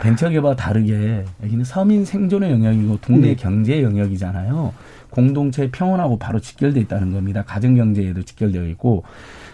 [0.00, 3.36] 벤처기업과 다르게 여기는 서민 생존의 영역이고 동네 네.
[3.36, 4.72] 경제 영역이잖아요.
[5.10, 7.44] 공동체 평온하고 바로 직결돼 있다는 겁니다.
[7.46, 9.02] 가정 경제에도 직결되어 있고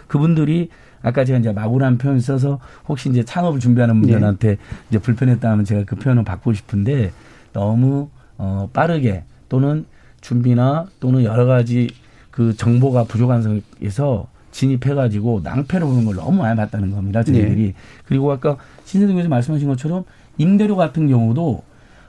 [0.06, 0.70] 그분들이
[1.02, 4.56] 아까 제가 이제 마구란 표현 써서 혹시 이제 창업을 준비하는 분들한테 네.
[4.88, 7.10] 이제 불편했다 하면 제가 그 표현을 바꾸고 싶은데
[7.52, 8.08] 너무
[8.38, 9.86] 어 빠르게 또는
[10.20, 11.88] 준비나 또는 여러 가지
[12.30, 17.22] 그 정보가 부족한 상황에서 진입해가지고 낭패를 보는 걸 너무 많이 봤다는 겁니다.
[17.22, 17.62] 저희들이.
[17.62, 17.74] 네.
[18.06, 20.04] 그리고 아까 신세동 교수 말씀하신 것처럼
[20.38, 21.62] 임대료 같은 경우도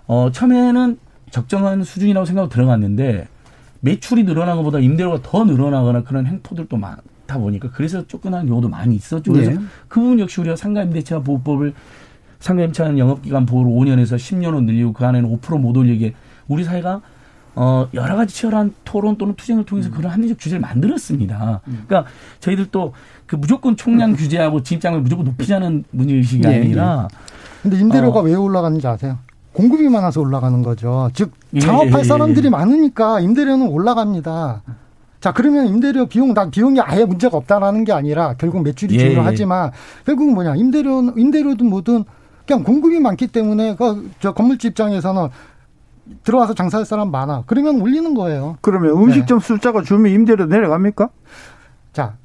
[0.08, 0.97] 어 처음에는
[1.32, 3.28] 적정한 수준이라고 생각하고 들어갔는데
[3.82, 9.32] 매출이 늘어난 것보다 임대료가 더 늘어나거나 그런 행포들도 많다 보니까 그래서 쫓겨나는 경우도 많이 있었죠.
[9.32, 9.58] 그래서 네.
[9.88, 11.74] 그 부분 역시 우리가 상가임대차 보호법을
[12.39, 16.14] 상가임차는 영업기간 보호를 5년에서 10년으로 늘리고 그 안에는 5%못 올리게
[16.47, 17.01] 우리 사회가
[17.60, 19.93] 어, 여러 가지 치열한 토론 또는 투쟁을 통해서 음.
[19.95, 21.62] 그런 합리적 규제를 만들었습니다.
[21.68, 21.84] 음.
[21.88, 22.93] 그러니까 저희들 또
[23.28, 27.08] 그 무조건 총량 규제하고 진입장을 무조건 높이자는 문제의식이 네, 아니라.
[27.12, 27.18] 네.
[27.62, 28.24] 근데 임대료가 어.
[28.24, 29.20] 왜 올라가는지 아세요?
[29.51, 31.10] 공급이 많아서 올라가는 거죠.
[31.14, 32.03] 즉, 창업할 예, 예, 예.
[32.03, 34.62] 사람들이 많으니까 임대료는 올라갑니다.
[35.20, 39.72] 자, 그러면 임대료 비용, 난 비용이 아예 문제가 없다라는 게 아니라 결국 매출이 예, 중요하지만
[40.05, 42.05] 결국은 뭐냐, 임대료, 임대료든 뭐든
[42.45, 45.28] 그냥 공급이 많기 때문에 그, 저 건물주 입장에서는
[46.24, 47.43] 들어와서 장사할 사람 많아.
[47.45, 48.58] 그러면 올리는 거예요.
[48.62, 49.45] 그러면 음식점 네.
[49.45, 51.10] 숫자가 줄면 임대료 내려갑니까?
[51.93, 52.16] 자,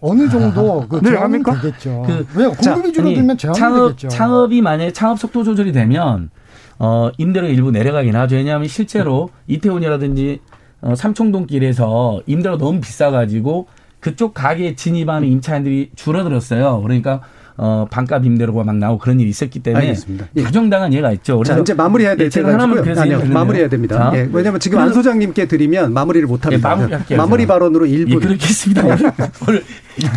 [0.00, 1.60] 어느 정도 그 내려갑니까?
[1.60, 2.04] 되겠죠.
[2.06, 4.08] 그, 왜 공급이 줄어들면 제한이 창업, 되겠죠.
[4.08, 6.30] 창업이 만약에 창업 속도 조절이 되면
[6.78, 8.36] 어, 임대료 일부 내려가긴 하죠.
[8.36, 10.40] 왜냐하면 실제로 이태원이라든지
[10.82, 13.66] 어, 삼청동 길에서 임대료 너무 비싸가지고
[14.00, 16.82] 그쪽 가게에 진입하는 임차인들이 줄어들었어요.
[16.82, 17.22] 그러니까
[17.56, 20.26] 어, 반값 임대료가 막 나오고 그런 일이 있었기 때문에 알겠습니다.
[20.36, 20.42] 예.
[20.42, 21.42] 가정당한 예가 있죠.
[21.44, 22.82] 자, 이제 마무리해야 될 때가 하나만 있고요.
[22.82, 24.10] 그래서 아니요, 마무리해야 됩니다.
[24.10, 26.70] 자, 예, 왜냐하면 지금 안 소장님께 드리면 마무리를 못 합니다.
[26.70, 27.54] 예, 마무리할게요, 마무리 제가.
[27.54, 28.10] 발언으로 1분.
[28.10, 28.82] 예, 그렇게 했습니다.
[29.46, 29.64] 오늘,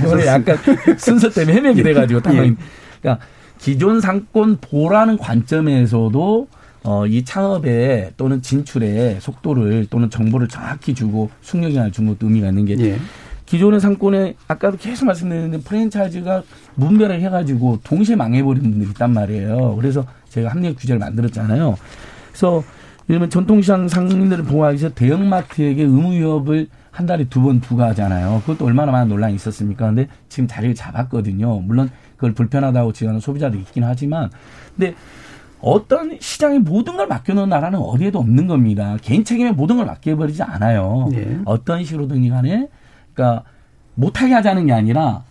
[0.07, 0.57] 오늘 약간
[0.97, 2.21] 순서 때문에 헤매게 돼가지고.
[2.33, 2.55] 예.
[3.01, 3.25] 그러니까
[3.59, 6.47] 기존 상권 보라는 관점에서도
[6.83, 12.65] 어, 이 창업에 또는 진출에 속도를 또는 정보를 정확히 주고 숙련을 준 것도 의미가 있는
[12.65, 12.97] 게 예.
[13.48, 16.43] 기존의 상권에 아까도 계속 말씀드렸는데 프랜차이즈가
[16.76, 19.76] 문별을 해가지고 동시에 망해버린 분들이 있단 말이에요.
[19.78, 21.76] 그래서 제가 합리적 규제를 만들었잖아요.
[22.30, 22.64] 그래서
[23.08, 28.41] 이러면 전통시장 상인들을 보호하기 위해서 대형마트에게 의무 위협을 한 달에 두 번 부과하잖아요.
[28.41, 29.86] 그것도 얼마나 많은 논란이 있었습니까?
[29.88, 31.60] 근데 지금 자리를 잡았거든요.
[31.62, 34.30] 물론 그걸 불편하다고 지적하는 소비자도 있긴 하지만
[34.76, 34.93] 근데
[35.62, 38.98] 어떤 시장에 모든 걸 맡겨놓은 나라는 어디에도 없는 겁니다.
[39.02, 41.10] 개인 책임에 모든 걸 맡겨버리지 않아요.
[41.14, 41.39] 예.
[41.45, 42.68] 어떤 식으로든 간에
[43.18, 43.43] 그러니까
[43.95, 45.24] 못하게 하자는 게 아니라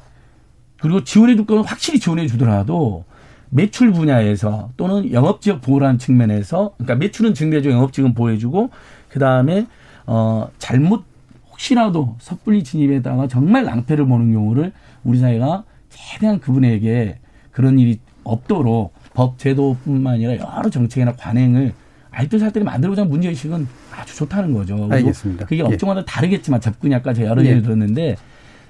[0.81, 3.05] 그리고 지원해 줄 거는 확실히 지원해 주더라도
[3.49, 8.71] 매출 분야에서 또는 영업 지역 보호라는 측면에서 그러니까 매출은 증대해주고 영업 지역은 보호해주고
[9.09, 9.67] 그 다음에
[10.05, 11.05] 어 잘못
[11.51, 14.73] 혹시라도 섣불리 진입에다가 정말 낭패를 보는 경우를
[15.05, 17.21] 우리 사회가 최대한 그분에게
[17.53, 21.73] 그런 일이 없도록 법 제도뿐만 아니라 여러 정책이나 관행을
[22.17, 24.89] 알뜰살뜰히 만들고자 하는 문제의식은 아주 좋다는 거죠.
[24.91, 25.45] 알겠습니다.
[25.45, 25.63] 그게 예.
[25.63, 27.49] 업종마다 다르겠지만 접근이 아까 제가 여러 예.
[27.49, 28.17] 예를 들었는데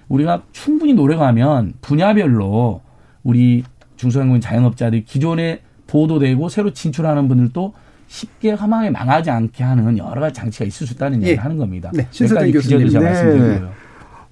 [0.08, 2.80] 우리가 충분히 노력하면 분야별로
[3.22, 3.62] 우리
[3.96, 7.72] 중소형공인 자영업자들이 기존에 보도되고 새로 진출하는 분들도
[8.08, 11.28] 쉽게 허망하게 망하지 않게 하는 여러 가지 장치가 있을 수 있다는 예.
[11.28, 11.90] 얘기를 하는 겁니다.
[11.94, 12.88] 네, 가지 교수님.
[12.88, 13.62] 제가 네.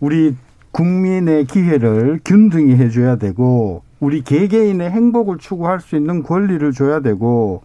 [0.01, 0.35] 우리
[0.73, 7.63] 국민의 기회를 균등히 해줘야 되고 우리 개개인의 행복을 추구할 수 있는 권리를 줘야 되고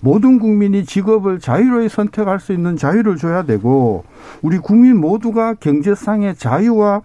[0.00, 4.04] 모든 국민이 직업을 자유로이 선택할 수 있는 자유를 줘야 되고
[4.42, 7.02] 우리 국민 모두가 경제상의 자유와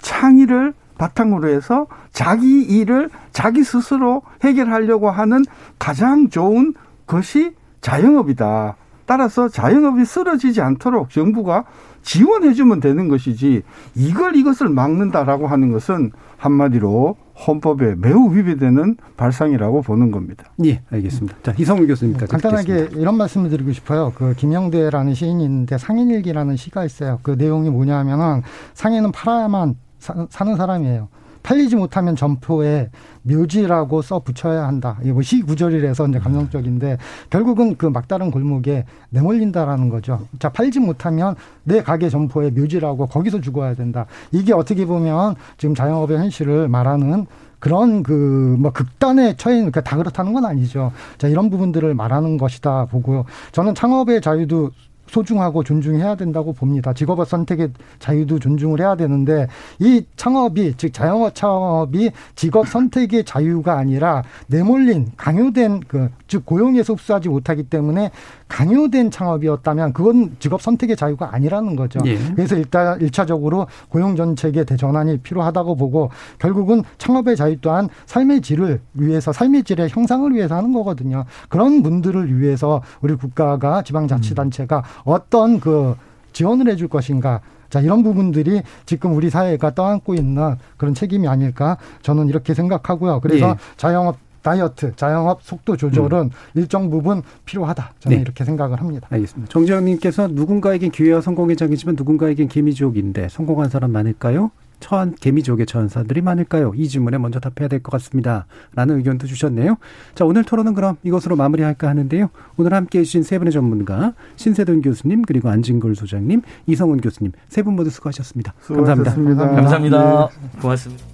[0.00, 5.42] 창의를 바탕으로 해서 자기 일을 자기 스스로 해결하려고 하는
[5.78, 6.74] 가장 좋은
[7.06, 8.76] 것이 자영업이다.
[9.06, 11.64] 따라서 자영업이 쓰러지지 않도록 정부가
[12.02, 13.62] 지원해주면 되는 것이지
[13.94, 17.16] 이걸 이것을 막는다라고 하는 것은 한마디로
[17.46, 20.44] 헌법에 매우 위배되는 발상이라고 보는 겁니다.
[20.64, 21.36] 예, 알겠습니다.
[21.42, 23.00] 자, 이성훈 교수님까지 간단하게 듣겠습니다.
[23.00, 24.12] 이런 말씀을 드리고 싶어요.
[24.14, 27.18] 그 김영대라는 시인이 있는데 상인일기라는 시가 있어요.
[27.22, 28.42] 그 내용이 뭐냐면은
[28.74, 31.08] 상인은 팔아야만 사, 사는 사람이에요.
[31.44, 32.90] 팔리지 못하면 점포에
[33.22, 34.98] 묘지라고 써 붙여야 한다.
[35.02, 36.98] 이게 뭐 시 구절이라서 이제 감성적인데
[37.30, 40.26] 결국은 그 막다른 골목에 내몰린다라는 거죠.
[40.40, 44.06] 자, 팔지 못하면 내 가게 점포에 묘지라고 거기서 죽어야 된다.
[44.32, 47.26] 이게 어떻게 보면 지금 자영업의 현실을 말하는
[47.60, 50.92] 그런 그 뭐 극단에 처해 있는 다 그렇다는 건 아니죠.
[51.18, 53.24] 자 이런 부분들을 말하는 것이다 보고요.
[53.52, 54.70] 저는 창업의 자유도
[55.14, 56.92] 소중하고 존중해야 된다고 봅니다.
[56.92, 59.46] 직업의 선택의 자유도 존중을 해야 되는데
[59.78, 67.28] 이 창업이 즉 자영업 창업이 직업 선택의 자유가 아니라 내몰린 강요된 그 즉 고용에서 흡수하지
[67.28, 68.10] 못하기 때문에
[68.48, 72.00] 강요된 창업이었다면 그건 직업 선택의 자유가 아니라는 거죠.
[72.06, 72.18] 예.
[72.34, 76.10] 그래서 일단 일차적으로 고용 정책의 대전환이 필요하다고 보고
[76.40, 81.24] 결국은 창업의 자유 또한 삶의 질을 위해서 삶의 질의 형상을 위해서 하는 거거든요.
[81.48, 85.94] 그런 분들을 위해서 우리 국가가 지방자치단체가 어떤 그
[86.32, 87.40] 지원을 해줄 것인가.
[87.70, 93.20] 자, 이런 부분들이 지금 우리 사회가 떠안고 있는 그런 책임이 아닐까 저는 이렇게 생각하고요.
[93.20, 93.54] 그래서 예.
[93.76, 97.94] 자영업 다이어트, 자영업 속도 조절은 일정 부분 필요하다.
[97.98, 98.20] 저는 네.
[98.20, 99.08] 이렇게 생각을 합니다.
[99.10, 99.50] 알겠습니다.
[99.50, 104.50] 정재영님께서 누군가에겐 기회와 성공의 장이지만 누군가에겐 개미족인데 성공한 사람 많을까요?
[104.84, 106.72] 처한 개미족의 처한 사람들이 많을까요?
[106.76, 108.44] 이 질문에 먼저 답해야 될 것 같습니다.
[108.74, 109.78] 라는 의견도 주셨네요.
[110.14, 112.28] 자, 오늘 토론은 그럼 이것으로 마무리할까 하는데요.
[112.58, 117.76] 오늘 함께 해주신 세 분의 전문가, 신세돈 교수님, 그리고 안진걸 소장님, 이성훈 교수님, 세 분
[117.76, 118.52] 모두 수고하셨습니다.
[118.60, 119.10] 감사합니다.
[119.12, 119.54] 수고하셨습니다.
[119.62, 120.28] 감사합니다.
[120.42, 120.60] 네.
[120.60, 121.04] 고맙습니다.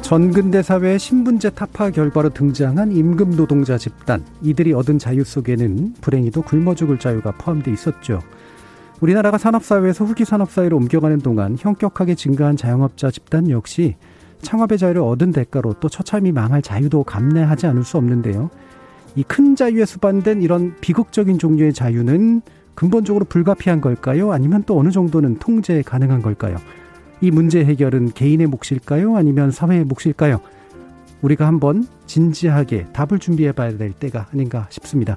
[0.00, 6.74] 전근대 사회의 신분제 타파 결과로 등장한 임금 노동자 집단, 이들이 얻은 자유 속에는 불행히도 굶어
[6.74, 8.20] 죽을 자유가 포함돼 있었죠.
[9.00, 13.96] 우리나라가 산업사회에서 후기 산업사회로 옮겨가는 동안 현격하게 증가한 자영업자 집단 역시
[14.42, 18.50] 창업의 자유를 얻은 대가로 또 처참히 망할 자유도 감내하지 않을 수 없는데요.
[19.16, 22.42] 이 큰 자유에 수반된 이런 비극적인 종류의 자유는
[22.74, 24.32] 근본적으로 불가피한 걸까요?
[24.32, 26.56] 아니면 또 어느 정도는 통제 가능한 걸까요?
[27.22, 29.16] 이 문제 해결은 개인의 몫일까요?
[29.16, 30.40] 아니면 사회의 몫일까요?
[31.22, 35.16] 우리가 한번 진지하게 답을 준비해 봐야 될 때가 아닌가 싶습니다.